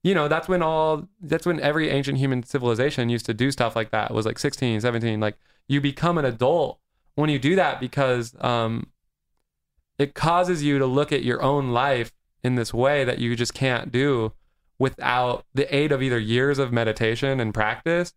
[0.02, 3.74] you know, that's when all, that's when every ancient human civilization used to do stuff
[3.76, 4.10] like that.
[4.10, 5.20] It was like 16, 17.
[5.20, 5.36] Like
[5.68, 6.80] you become an adult
[7.14, 8.88] when you do that because, um,
[9.98, 12.12] it causes you to look at your own life
[12.42, 14.32] in this way that you just can't do
[14.78, 18.14] without the aid of either years of meditation and practice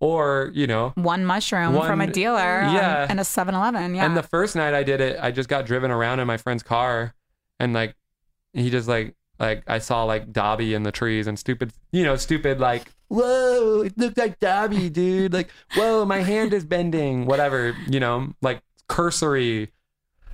[0.00, 3.10] or, you know, One mushroom One- from a dealer on- yeah.
[3.10, 3.94] in a 7 Eleven.
[3.94, 4.04] Yeah.
[4.04, 6.62] And the first night I did it, I just got driven around in my friend's
[6.62, 7.14] car,
[7.60, 7.94] and like
[8.52, 12.16] he just like like I saw like Dobby in the trees and stupid, you know,
[12.16, 15.32] stupid like whoa, it looked like Dobby, dude.
[15.32, 19.70] Like whoa, my hand is bending, whatever, you know, like cursory.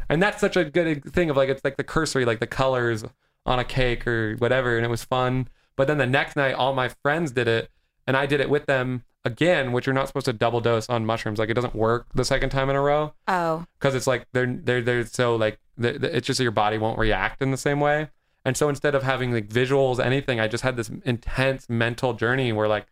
[0.09, 3.05] And that's such a good thing of like it's like the cursory, like the colors
[3.45, 5.49] on a cake or whatever, and it was fun.
[5.77, 7.71] But then the next night, all my friends did it,
[8.07, 11.07] and I did it with them again, which you're not supposed to double dose on
[11.07, 11.39] mushrooms.
[11.39, 13.67] Like it doesn't work the second time in a row oh.
[13.79, 17.51] because it's like they're they're they're so like it's just your body won't react in
[17.51, 18.11] the same way.
[18.45, 22.53] And so instead of having like visuals, anything, I just had this intense mental journey
[22.53, 22.87] where like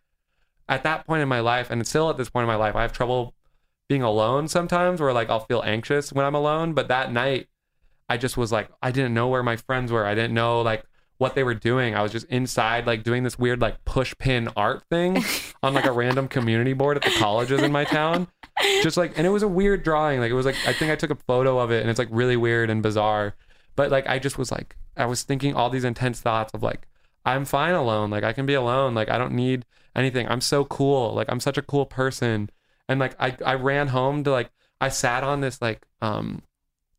[0.69, 2.81] at that point in my life, and still at this point in my life, I
[2.81, 3.33] have trouble
[3.89, 6.73] being alone sometimes where like I'll feel anxious when I'm alone.
[6.73, 7.47] But that night,
[8.11, 10.05] I just was like, I didn't know where my friends were.
[10.05, 10.83] I didn't know like
[11.17, 11.95] what they were doing.
[11.95, 15.23] I was just inside like doing this weird like push pin art thing
[15.63, 18.27] on like a random community board at the colleges in my town.
[18.83, 20.19] Just like and it was a weird drawing.
[20.19, 22.09] Like it was like I think I took a photo of it and it's like
[22.11, 23.33] really weird and bizarre.
[23.77, 26.89] But like I just was like I was thinking all these intense thoughts of like
[27.25, 28.09] I'm fine alone.
[28.09, 28.93] Like I can be alone.
[28.93, 30.27] Like I don't need anything.
[30.27, 31.13] I'm so cool.
[31.13, 32.49] Like I'm such a cool person.
[32.89, 34.51] And like I I ran home to like
[34.81, 36.41] I sat on this like um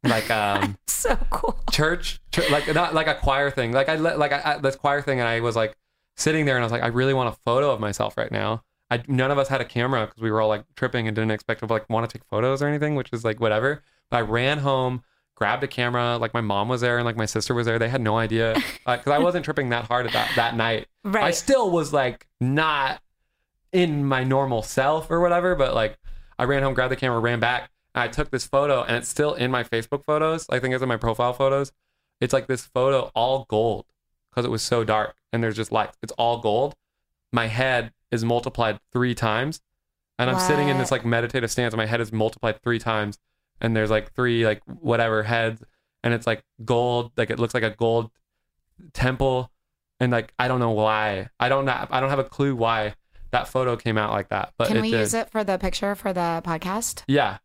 [0.04, 1.58] like um So cool.
[1.70, 3.72] church, chur like not like a choir thing.
[3.72, 5.76] Like I let like I, I, this choir thing, and I was like
[6.16, 8.62] sitting there, and I was like, I really want a photo of myself right now.
[8.90, 11.30] I none of us had a camera because we were all like tripping and didn't
[11.32, 13.82] expect to like want to take photos or anything, which is like whatever.
[14.10, 15.02] But I ran home,
[15.34, 16.18] grabbed a camera.
[16.18, 17.78] Like my mom was there and like my sister was there.
[17.78, 18.54] They had no idea
[18.86, 20.86] because I wasn't tripping that hard at that that night.
[21.02, 23.00] right I still was like not
[23.72, 25.98] in my normal self or whatever, but like
[26.38, 29.34] I ran home, grabbed the camera, ran back, I took this photo, and it's still
[29.34, 30.46] in my Facebook photos.
[30.50, 31.72] I think it's in my profile photos.
[32.20, 33.86] It's like this photo, all gold,
[34.30, 35.98] because it was so dark, and there's just lights.
[36.02, 36.74] It's all gold.
[37.32, 39.60] My head is multiplied three times,
[40.18, 41.74] and I'm sitting in this like meditative stance.
[41.74, 43.18] And my head is multiplied three times,
[43.60, 45.62] and there's like three like whatever heads,
[46.02, 48.10] and it's like gold, like it looks like a gold
[48.92, 49.50] temple,
[50.00, 51.28] and like I don't know why.
[51.40, 51.86] I don't know.
[51.90, 52.94] I don't have a clue why
[53.32, 54.52] that photo came out like that.
[54.56, 55.00] But Can we did.
[55.00, 57.02] use it for the picture for the podcast?
[57.06, 57.38] Yeah.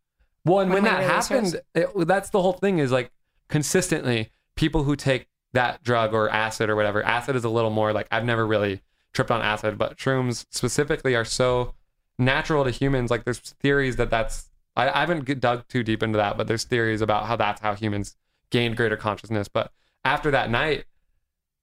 [0.48, 3.12] Well, and When when, that happened, it, that's the whole thing is like
[3.50, 7.04] consistently people who take that drug or acid or whatever.
[7.04, 8.82] Acid is a little more like I've never really
[9.14, 11.74] tripped on acid, but shrooms specifically are so
[12.18, 13.12] natural to humans.
[13.12, 16.64] Like there's theories that that's I, I haven't dug too deep into that, but there's
[16.64, 18.16] theories about how that's how humans
[18.50, 19.48] gained greater consciousness.
[19.48, 19.72] But
[20.06, 20.86] after that night,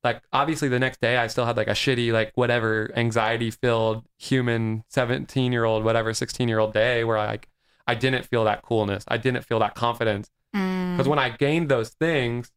[0.02, 4.04] like obviously the next day I still had like a shitty like whatever anxiety filled
[4.18, 7.48] human 17 year old whatever 16 year old day where I like
[7.86, 10.96] I didn't feel that coolness I didn't feel that confidence Mm.
[10.96, 12.52] because when I gained those things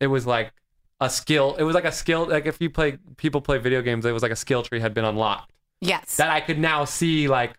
[0.00, 0.52] it was like
[1.00, 4.04] a skill it was like a skill like if you play people play video games
[4.04, 6.16] it was like a skill tree had been unlocked Yes.
[6.16, 7.56] that I could now see like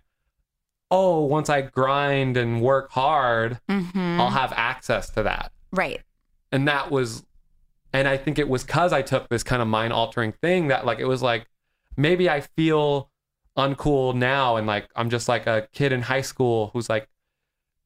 [0.90, 4.20] oh once I grind and work hard Mhm.
[4.20, 6.02] I'll have access to that Right.
[6.52, 7.24] and that was
[7.94, 10.86] and i think it was because i took this kind of mind altering thing that
[10.86, 11.46] like it was like
[11.98, 13.11] maybe i feel
[13.58, 17.08] uncool now and like i'm just like a kid in high school who's like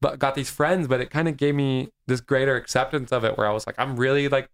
[0.00, 3.36] but got these friends but it kind of gave me this greater acceptance of it
[3.36, 4.48] where i was like i'm really like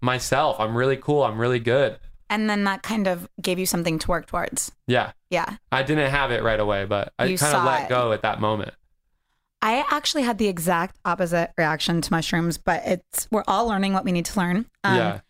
[0.00, 1.98] myself i'm really cool i'm really good
[2.30, 4.72] And then that kind of gave you something to work towards.
[4.86, 5.56] yeah Yeah.
[5.70, 7.88] i didn't have it right away but i kind of let it.
[7.90, 8.72] go at that moment
[9.62, 14.06] I actually had the exact opposite reaction to mushrooms, but it's we're all learning what
[14.06, 14.64] we need to learn.
[14.84, 15.20] Um, yeah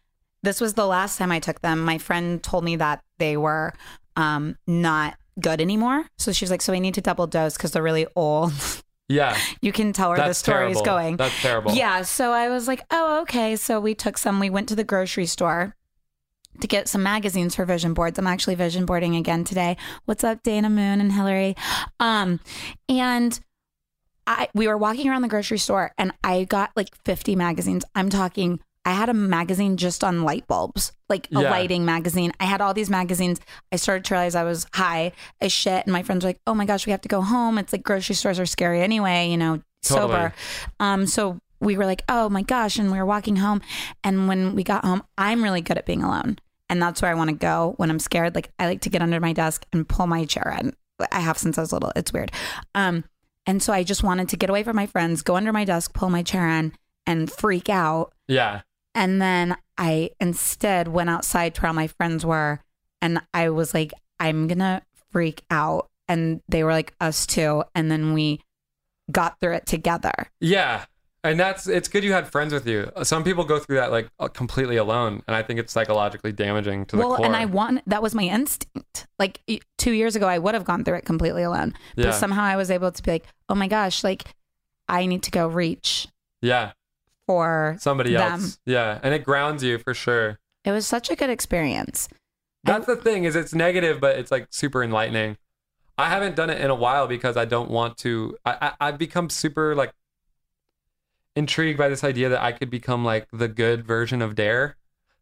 [0.44, 1.80] This was the last time I took them.
[1.84, 3.72] My friend told me that they were
[4.21, 6.05] um, not good anymore.
[6.18, 8.53] So she's like, "So we need to double dose because they're really old."
[9.11, 11.16] yeah you can tell where the story is going.
[11.16, 12.03] that's terrible Yeah.
[12.03, 13.57] So I was like, oh, okay.
[13.57, 15.75] So we took some, we went to the grocery store
[16.61, 18.18] to get some magazines for vision boards.
[18.18, 19.77] I'm actually vision boarding again today.
[20.05, 21.57] What's up, Dana Moon and Hillary?
[21.99, 22.39] Um,
[22.89, 23.39] and
[24.27, 27.85] I we were walking around the grocery store and I got like 50 magazines.
[27.95, 31.51] I'm talking I had a magazine just on light bulbs, like a Yeah.
[31.51, 32.33] lighting magazine.
[32.41, 33.39] I had all these magazines.
[33.70, 35.85] I started to realize I was high as shit.
[35.85, 37.59] And my friends were like, oh my gosh, we have to go home.
[37.59, 40.12] It's like grocery stores are scary anyway, you know, Totally.
[40.12, 40.35] sober.
[40.81, 42.78] Um, so we were like, oh my gosh.
[42.78, 43.61] And we were walking home.
[44.03, 46.39] And when we got home, I'm really good at being alone.
[46.70, 48.35] And that's where I want to go when I'm scared.
[48.35, 50.72] Like I like to get under my desk and pull my chair in.
[51.12, 51.93] I have since I was little.
[51.97, 52.33] It's weird.
[52.74, 53.05] Um,
[53.47, 55.93] and so I just wanted to get away from my friends, go under my desk,
[55.93, 56.72] pull my chair in,
[57.07, 58.12] and freak out.
[58.28, 58.61] yeah
[58.95, 62.61] And then I instead went outside to where all my friends were.
[63.01, 64.82] And I was like, I'm going to
[65.12, 65.88] freak out.
[66.09, 67.62] And they were like, us too.
[67.74, 68.41] And then we
[69.11, 70.12] got through it together.
[70.41, 70.84] Yeah.
[71.22, 72.91] and that's it's good you had friends with you.
[73.03, 76.86] Some people go through that like uh, completely alone, and I think it's psychologically damaging
[76.86, 77.26] to the well, core.
[77.26, 79.07] and I want that was my instinct.
[79.18, 79.41] Like
[79.76, 82.07] two years ago, I would have gone through it completely alone, Yeah.
[82.07, 84.34] but somehow I was able to be like, oh my gosh, like
[84.88, 86.09] I need to go reach
[86.41, 86.72] yeah,
[87.31, 88.33] for somebody them.
[88.33, 88.59] else.
[88.66, 90.41] Yeah, and it grounds you for sure.
[90.64, 92.09] It was such a good experience.
[92.64, 95.39] That's the thing is it's negative, but it's like super enlightening.
[95.97, 98.37] I haven't done it in a while because I don't want to.
[98.45, 99.93] I, I I've become super like
[101.37, 104.76] intrigued by this idea that I could become like the good version of Dare.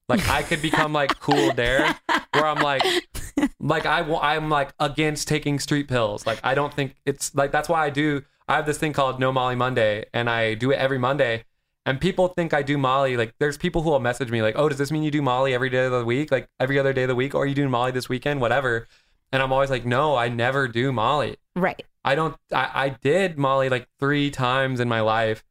[0.08, 1.94] Like I could become like cool Dare,
[2.32, 2.82] where I'm like,
[3.60, 6.26] like I I'm like against taking street pills.
[6.26, 8.22] Like I don't think it's like that's why I do.
[8.48, 11.44] I have this thing called No Molly Monday, and I do it every Monday.
[11.88, 13.16] And people think I do Molly.
[13.16, 15.54] Like, there's people who will message me like, "Oh, does this mean you do Molly
[15.54, 16.30] every day of the week?
[16.30, 18.42] Like every other day of the week, or are you doing Molly this weekend?
[18.42, 18.86] Whatever."
[19.32, 21.36] And I'm always like, "No, I never do Molly.
[21.56, 21.82] Right.
[22.04, 22.36] I don't.
[22.52, 25.42] I, I did Molly like three times in my life,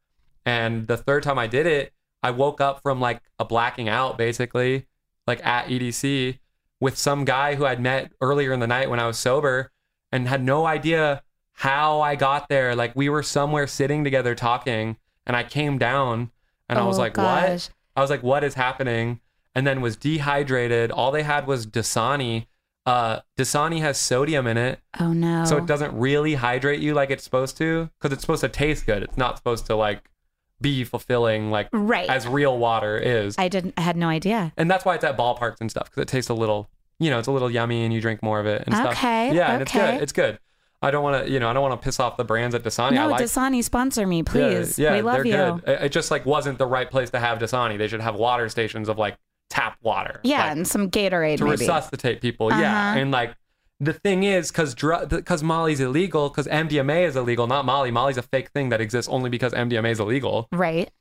[0.45, 4.15] and the third time I did it, I woke up from like a blacking out,
[4.15, 4.85] basically,
[5.25, 6.37] like at EDC
[6.79, 9.71] with some guy who I'd met earlier in the night when I was sober,
[10.11, 11.23] and had no idea
[11.53, 12.75] how I got there.
[12.75, 14.97] Like we were somewhere sitting together talking,
[15.27, 16.31] and I came down,
[16.67, 17.49] and I was Oh, like, gosh.
[17.49, 19.19] "What?" I was like, "What is happening?"
[19.53, 20.89] And then was dehydrated.
[20.91, 22.47] All they had was Dasani.
[22.85, 25.43] Uh, Dasani has sodium in it, Oh no.
[25.45, 28.85] so it doesn't really hydrate you like it's supposed to because it's supposed to taste
[28.85, 29.03] good.
[29.03, 30.09] It's not supposed to like
[30.61, 32.09] be fulfilling like right.
[32.09, 33.35] as real water is.
[33.37, 33.73] I didn't.
[33.77, 34.53] I had no idea.
[34.57, 36.69] and that's why it's at ballparks and stuff because it tastes a little,
[36.99, 38.93] you know, it's a little yummy and you drink more of it and stuff.
[38.93, 40.01] Okay, Yeah, and it's good.
[40.01, 40.39] It's good.
[40.81, 42.63] I don't want to, you know, I don't want to piss off the brands at
[42.63, 42.97] Dasani.
[42.97, 44.77] I like Dasani sponsor me, please.
[44.77, 45.25] Yeah, we love they're
[45.55, 45.61] you.
[45.65, 45.69] good.
[45.85, 47.77] It, just like wasn't the right place to have Dasani.
[47.79, 49.17] They should have water stations of like
[49.49, 50.19] tap water.
[50.23, 51.57] Yeah, like, and some Gatorade to maybe.
[51.57, 52.49] resuscitate people.
[52.51, 52.57] Yeah,
[52.91, 52.99] Uh-huh.
[52.99, 53.33] and like
[53.79, 57.89] the thing is, because drug, because Molly's illegal, because MDMA is illegal, not Molly.
[57.91, 60.47] Molly's a fake thing that exists only because MDMA is illegal.
[60.51, 60.91] Right.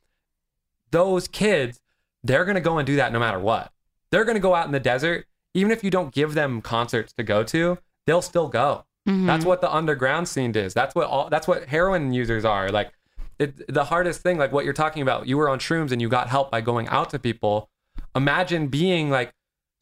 [0.90, 1.80] Those kids,
[2.22, 3.72] they're gonna go and do that no matter what.
[4.10, 7.22] They're gonna go out in the desert, even if you don't give them concerts to
[7.22, 8.84] go to, they'll still go.
[9.06, 9.26] Mhm.
[9.26, 10.74] That's what the underground scene is.
[10.74, 11.28] That's what all.
[11.30, 12.68] That's what heroin users are.
[12.70, 12.90] Like,
[13.38, 15.26] it, the hardest thing, like what you're talking about.
[15.26, 17.68] You were on shrooms and you got help by going out to people.
[18.14, 19.32] Imagine being like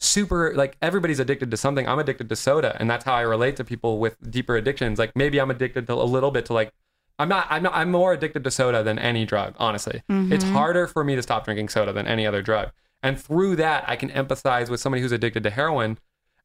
[0.01, 1.89] super like everybody's addicted to something.
[1.89, 4.99] I'm addicted to soda, and that's how I relate to people with deeper addictions.
[4.99, 6.73] Like maybe I'm addicted to a little bit to like.
[7.19, 7.47] I'm not.
[7.49, 7.73] I'm not.
[7.75, 9.55] I'm more addicted to soda than any drug.
[9.59, 10.03] Honestly,
[10.33, 12.73] it's harder for me to stop drinking soda than any other drug.
[13.05, 15.99] And through that, I can empathize with somebody who's addicted to heroin.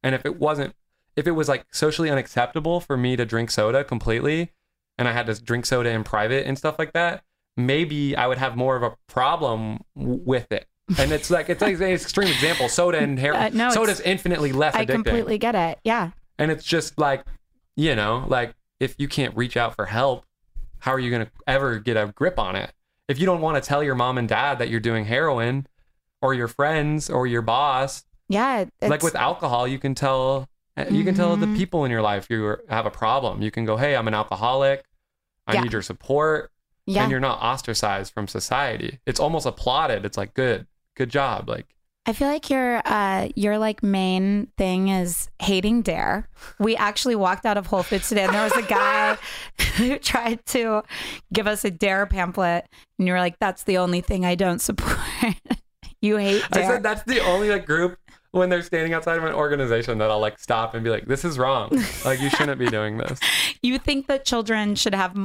[0.04, 0.76] And if it wasn't
[1.16, 4.52] if it was like socially unacceptable for me to drink soda completely
[4.98, 7.24] and I had to drink soda in private and stuff like that,
[7.58, 10.68] maybe I would have more of a problem with it.
[10.98, 12.68] And it's like it's like an extreme example.
[12.68, 13.42] Soda and heroin.
[13.42, 14.80] Uh, no, Soda's infinitely less addictive.
[14.80, 14.94] I addicting.
[15.04, 15.80] completely get it.
[15.84, 16.12] Yeah.
[16.40, 17.24] And it's just like,
[17.76, 20.26] you know, like if you can't reach out for help,
[20.80, 22.72] how are you going to ever get a grip on it?
[23.08, 25.68] If you don't want to tell your mom and dad that you're doing heroin
[26.22, 28.66] or your friends or your boss, Yeah.
[28.82, 30.48] Like with alcohol, you can tell
[30.90, 31.58] you can tell the Mhm.
[31.58, 33.42] people in your life you have a problem.
[33.42, 34.86] You can go, "Hey, I'm an alcoholic.
[35.48, 35.62] I Yeah.
[35.62, 36.52] need your support."
[36.86, 37.04] yeah.
[37.04, 39.00] And you're not ostracized from society.
[39.06, 40.06] It's almost applauded.
[40.06, 40.66] It's like, "Good.
[40.96, 41.68] Good job." Like,
[42.08, 46.28] I feel like your uh your like main thing is hating dare.
[46.58, 49.18] We actually walked out of Whole Foods today and there was a guy
[49.78, 50.82] who tried to
[51.32, 52.66] give us a dare pamphlet
[52.98, 54.98] and you were like, That's the only thing I don't support.
[56.02, 58.00] you hate I said that's the only like group
[58.32, 61.26] when they're standing outside of an organization that I'll like stop and be like, "This
[61.26, 61.70] is wrong.
[62.06, 63.20] Like, you shouldn't be doing this."
[63.62, 65.18] you think that children should have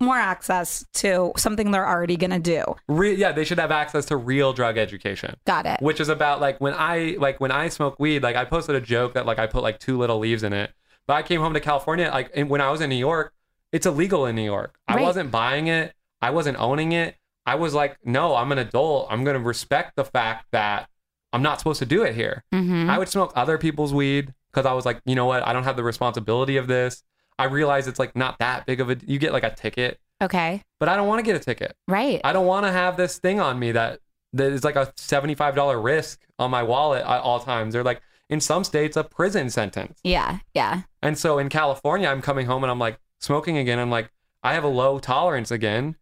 [0.00, 2.62] more access to something they're already gonna do.
[2.88, 5.36] Re- yeah, they should have access to real drug education.
[5.46, 5.80] Got it.
[5.80, 8.22] which is about like when I like when I smoke weed.
[8.22, 10.72] Like I posted a joke that like I put like two little leaves in it.
[11.06, 13.32] But I came home to California like when I was in New York,
[13.72, 14.74] it's illegal in New York.
[14.88, 15.94] I wasn't buying it.
[16.22, 17.16] I wasn't owning it.
[17.46, 19.08] I was like, no, I'm an adult.
[19.10, 20.88] I'm gonna respect the fact that
[21.34, 22.44] I'm not supposed to do it here.
[22.54, 22.88] Mm-hmm.
[22.88, 25.46] I would smoke other people's weed because I was like, you know what?
[25.46, 27.02] I don't have the responsibility of this.
[27.38, 28.96] I realize it's like not that big of a.
[29.04, 30.62] You get like a ticket, Okay.
[30.78, 31.74] but I don't want to get a ticket.
[31.88, 32.20] Right.
[32.24, 33.98] I don't want to have this thing on me that
[34.32, 37.74] that is like a seventy-five dollar risk on my wallet at all times.
[37.74, 40.38] They're like in some states a prison sentence, yeah.
[40.54, 40.82] Yeah.
[41.02, 43.78] and so in California, I'm coming home and I'm like smoking again.
[43.80, 44.10] I'm like
[44.44, 45.96] I have a low tolerance again,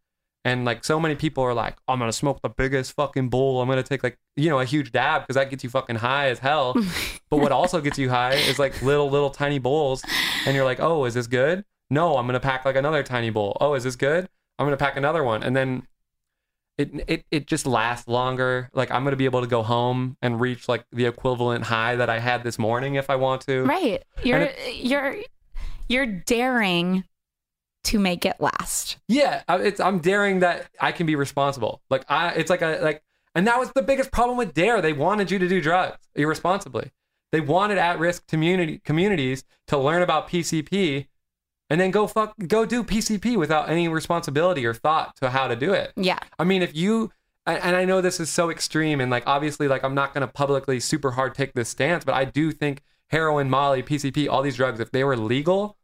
[0.44, 3.60] and like so many people are like, I'm gonna smoke the biggest fucking bowl.
[3.62, 6.28] I'm gonna take like you know a huge dab because that gets you fucking high
[6.28, 6.74] as hell.
[7.30, 10.02] but what also gets you high is like little little tiny bowls,
[10.46, 11.64] and you're like, oh, is this good?
[11.90, 13.56] No, I'm gonna pack like another tiny bowl.
[13.60, 14.28] Oh, is this good?
[14.58, 15.86] I'm gonna pack another one, and then
[16.78, 18.70] it it it just lasts longer.
[18.72, 22.08] Like I'm gonna be able to go home and reach like the equivalent high that
[22.10, 23.62] I had this morning if I want to.
[23.64, 24.02] Right.
[24.24, 25.16] You're it- you're
[25.88, 27.04] you're daring
[27.84, 28.98] to make it last.
[29.08, 31.82] Yeah, it's I'm daring that I can be responsible.
[31.90, 33.02] Like I, it's like a like,
[33.34, 34.80] and that was the biggest problem with Dare.
[34.80, 36.92] They wanted you to do drugs irresponsibly.
[37.32, 41.06] They wanted at-risk community communities to learn about PCP,
[41.70, 45.56] and then go fuck go do PCP without any responsibility or thought to how to
[45.56, 45.92] do it.
[45.96, 46.18] Yeah.
[46.38, 47.10] I mean, if you
[47.46, 50.28] and and I know this is so extreme, and like obviously, like I'm not gonna
[50.28, 54.56] publicly super hard take this stance, but I do think heroin, Molly, PCP, all these
[54.56, 55.76] drugs, if they were legal,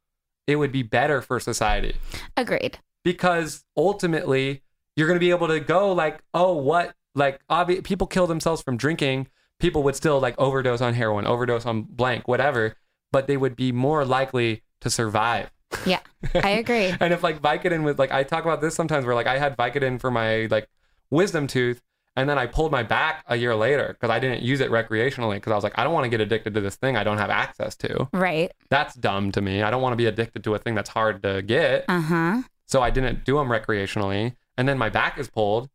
[0.48, 1.94] it would be better for society
[2.36, 2.78] Agreed.
[3.04, 4.62] because ultimately
[4.96, 8.62] you're going to be able to go like oh what like obvi- people kill themselves
[8.62, 9.28] from drinking
[9.60, 12.74] people would still like overdose on heroin overdose on blank whatever
[13.12, 15.50] but they would be more likely to survive
[15.86, 16.00] Yeah.
[16.34, 16.92] I agree.
[17.00, 19.56] and if like vicodin was like i talk about this sometimes where like i had
[19.56, 20.68] vicodin for my like
[21.10, 21.82] wisdom tooth
[22.18, 25.36] and then i pulled my back a year later because i didn't use it recreationally
[25.36, 27.18] because i was like i don't want to get addicted to this thing i don't
[27.18, 28.50] have access to right.
[28.68, 31.22] that's dumb to me i don't want to be addicted to a thing that's hard
[31.22, 32.42] to get Uh huh.
[32.66, 34.34] so I didn't do them recreationally.
[34.58, 35.70] And then my back is pulled.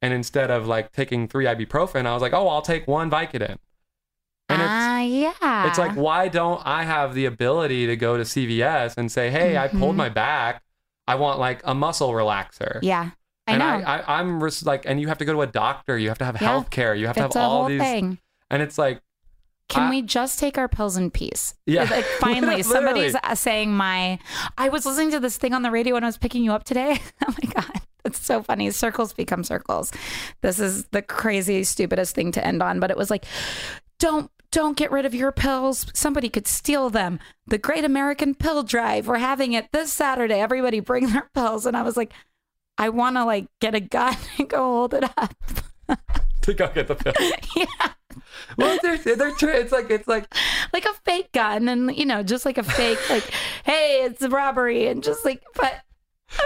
[0.00, 3.56] And instead of like taking three ibuprofen, I was like, oh, I'll take one Vicodin.
[4.48, 5.68] And it's, Ah, yeah.
[5.68, 9.58] it's like, why don't I have the ability to go to CVS and say, hey,
[9.58, 10.04] I pulled Mhm.
[10.04, 10.62] my back.
[11.06, 12.78] I want like a muscle relaxer.
[12.82, 13.10] yeah.
[13.48, 13.88] I and know.
[13.88, 15.98] I, I, I'm res- like, and you have to go to a doctor.
[15.98, 16.48] You have to have Yeah.
[16.48, 16.94] health care.
[16.94, 17.80] You have to have all these.
[17.80, 18.18] thing.
[18.50, 19.00] And it's like,
[19.68, 21.54] Can I- we just take our pills in peace?
[21.66, 21.84] Yeah.
[21.84, 24.18] Like finally, somebody's uh, saying my.
[24.56, 26.64] I was listening to this thing on the radio when I was picking you up
[26.64, 27.00] today.
[27.26, 28.70] oh my god, it's so funny.
[28.70, 29.92] Circles become circles.
[30.40, 32.80] This is the crazy, stupidest thing to end on.
[32.80, 33.24] But it was like,
[33.98, 35.84] don't don't get rid of your pills.
[35.92, 37.18] Somebody could steal them.
[37.48, 39.06] The Great American Pill Drive.
[39.06, 40.40] We're having it this Saturday.
[40.40, 41.66] Everybody bring their pills.
[41.66, 42.12] And I was like,
[42.78, 45.34] I want to like get a gun and go hold it up.
[46.42, 47.12] to go get the pill.
[47.56, 47.64] yeah.
[48.56, 50.32] well, they're, they're, tr- it's like, it's like,
[50.72, 53.24] like a fake gun and you know just like a fake like
[53.64, 55.82] hey it's a robbery and just like but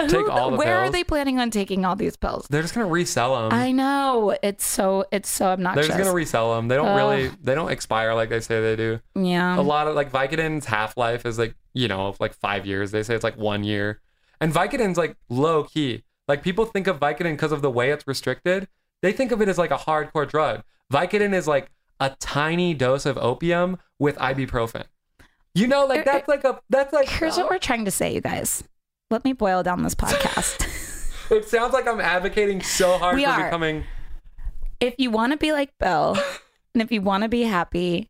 [0.08, 2.86] Take all the where are they planning on taking all these pills they're just going
[2.86, 3.58] to resell them.
[3.58, 6.68] i know it's so it's so obnoxious They're obnoxious just gonna resell them.
[6.68, 6.96] They don't Ugh.
[6.96, 7.30] really.
[7.42, 9.00] They don't expire like they say they do.
[9.16, 12.92] yeah A lot of like Vicodin's half life is like you know like five years.
[12.92, 14.00] They say it's like one year,
[14.40, 16.04] and Vicodin's like low key.
[16.28, 18.68] Like people think of Vicodin because of the way it's restricted.
[19.02, 20.62] They think of it as like a hardcore drug.
[20.92, 21.70] Vicodin is like
[22.00, 24.84] a tiny dose of opium with ibuprofen.
[25.54, 27.08] You know, like that's like a that's like.
[27.08, 28.64] here's what we're trying to say you guys
[29.10, 30.66] let me boil down this podcast
[31.30, 33.44] It sounds like I'm advocating so hard We for are.
[33.44, 33.84] becoming.
[34.80, 36.16] if you want to be like bill
[36.74, 38.08] and if you want to be happy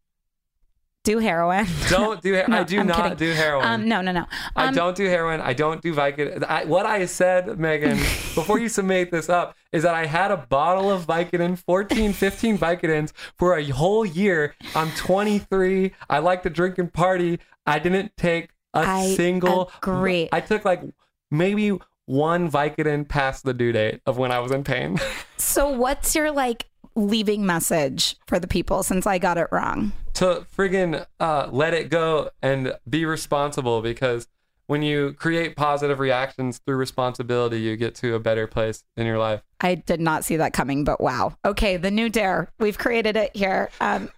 [1.05, 2.33] do heroin Don't do.
[2.49, 3.17] No, I do I'm not kidding.
[3.19, 3.67] do heroin.
[3.67, 5.41] um no no no I Um, don't do heroin.
[5.41, 6.45] I don't do Vicodin.
[6.45, 7.97] I, what I said, Megan,
[8.35, 12.57] before you submit this up, is that I had a bottle of Vicodin, 14, 15
[12.59, 14.55] Vicodins for a whole year.
[14.77, 15.93] I'm 23.
[16.09, 17.39] I like to drink and party.
[17.67, 19.71] I didn't take a I single.
[19.83, 20.29] agree.
[20.33, 20.83] I took like
[21.31, 24.99] maybe one Vicodin past the due date of when I was in pain.
[25.37, 30.47] so what's your like leaving message for the people since i got it wrong to
[30.57, 34.29] friggin' uh, let it go and be responsible because
[34.67, 39.19] when you create positive reactions through responsibility, you get to a better place in your
[39.19, 39.43] life.
[39.61, 41.35] I did not see that coming, but wow.
[41.45, 42.49] Okay, the new dare.
[42.59, 43.71] We've created it here.
[43.81, 44.09] Um,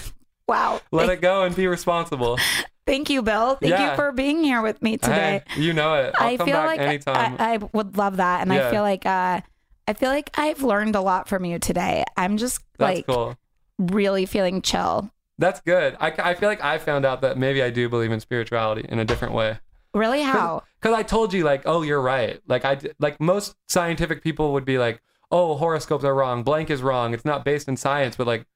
[0.48, 0.80] wow.
[0.92, 2.38] Let thank, it go and be responsible.
[2.86, 3.56] thank you, Bill.
[3.56, 3.90] Thank Yeah.
[3.90, 5.42] you for being here with me today.
[5.48, 6.14] Hey, you know it.
[6.16, 7.36] I'll I come feel back like anytime.
[7.40, 9.40] I, I would love that, and I feel like uh,
[9.86, 12.04] I feel like I've learned a lot from you today.
[12.16, 13.36] I'm just That's like cool.
[13.78, 15.10] really feeling chill.
[15.38, 15.96] That's good.
[16.00, 18.98] I, I feel like I found out that maybe I do believe in spirituality in
[18.98, 19.58] a different way.
[19.92, 20.62] Really, how?
[20.80, 22.40] Because I told you, like, oh, you're right.
[22.48, 26.42] Like, I like most scientific people would be like, oh, horoscopes are wrong.
[26.42, 27.14] Blank is wrong.
[27.14, 28.16] It's not based in science.
[28.16, 28.46] But like,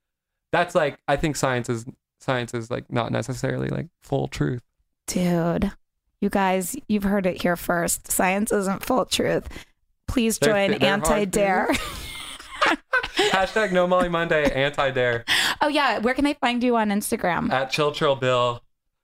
[0.52, 1.84] that's like, I think science is
[2.20, 4.62] science is like not necessarily like full truth.
[5.06, 5.72] Dude,
[6.20, 8.10] you guys, you've heard it here first.
[8.10, 9.48] Science isn't full truth.
[10.08, 11.68] Please join they're Anti Dare.
[13.30, 15.24] Hashtag No Molly Monday anti dare
[15.60, 17.50] oh yeah, where can they find you on Instagram?
[17.50, 18.62] at Chill Trill Bill.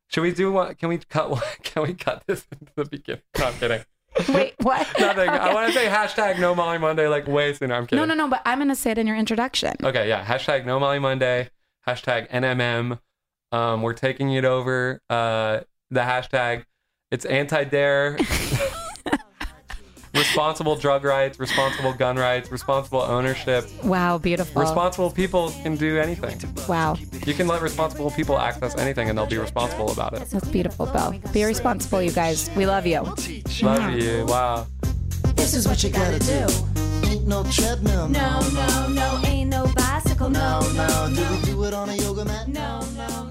[0.08, 0.74] Should we do one?
[0.74, 1.42] Can we cut one?
[1.62, 3.22] Can we cut this into the beginning?
[3.38, 3.84] No, I'm kidding.
[4.28, 4.86] Wait, what?
[5.00, 5.28] Nothing.
[5.28, 7.74] I want to say hashtag No Molly Monday like way sooner.
[7.74, 7.98] I'm kidding.
[7.98, 8.28] No, no, no.
[8.28, 9.74] But I'm gonna say it in your introduction.
[9.82, 10.24] Okay, yeah.
[10.24, 11.50] Hashtag No Molly Monday.
[11.86, 13.00] Hashtag NMM.
[13.50, 15.00] Um, we're taking it over.
[15.10, 16.64] Uh, the hashtag.
[17.10, 18.18] It's anti dare.
[20.14, 23.64] Responsible drug rights, responsible gun rights, responsible ownership.
[23.82, 24.62] Wow, beautiful.
[24.62, 26.40] Responsible people can do anything.
[26.68, 26.96] wow,
[27.26, 30.28] You can let responsible people access anything and they'll be responsible about it.
[30.30, 31.14] that's beautiful, Bill.
[31.32, 32.50] Be responsible, you guys.
[32.56, 33.00] We love you.
[33.62, 34.24] Love you.
[34.26, 34.66] Wow.
[35.36, 36.46] This is what you gotta do.
[37.08, 38.08] Ain't no treadmill.
[38.08, 40.30] No, no, no, ain't no bicycle.
[40.30, 41.30] No, no, Do no.
[41.32, 42.48] we do it on a yoga mat?
[42.48, 43.30] No, no,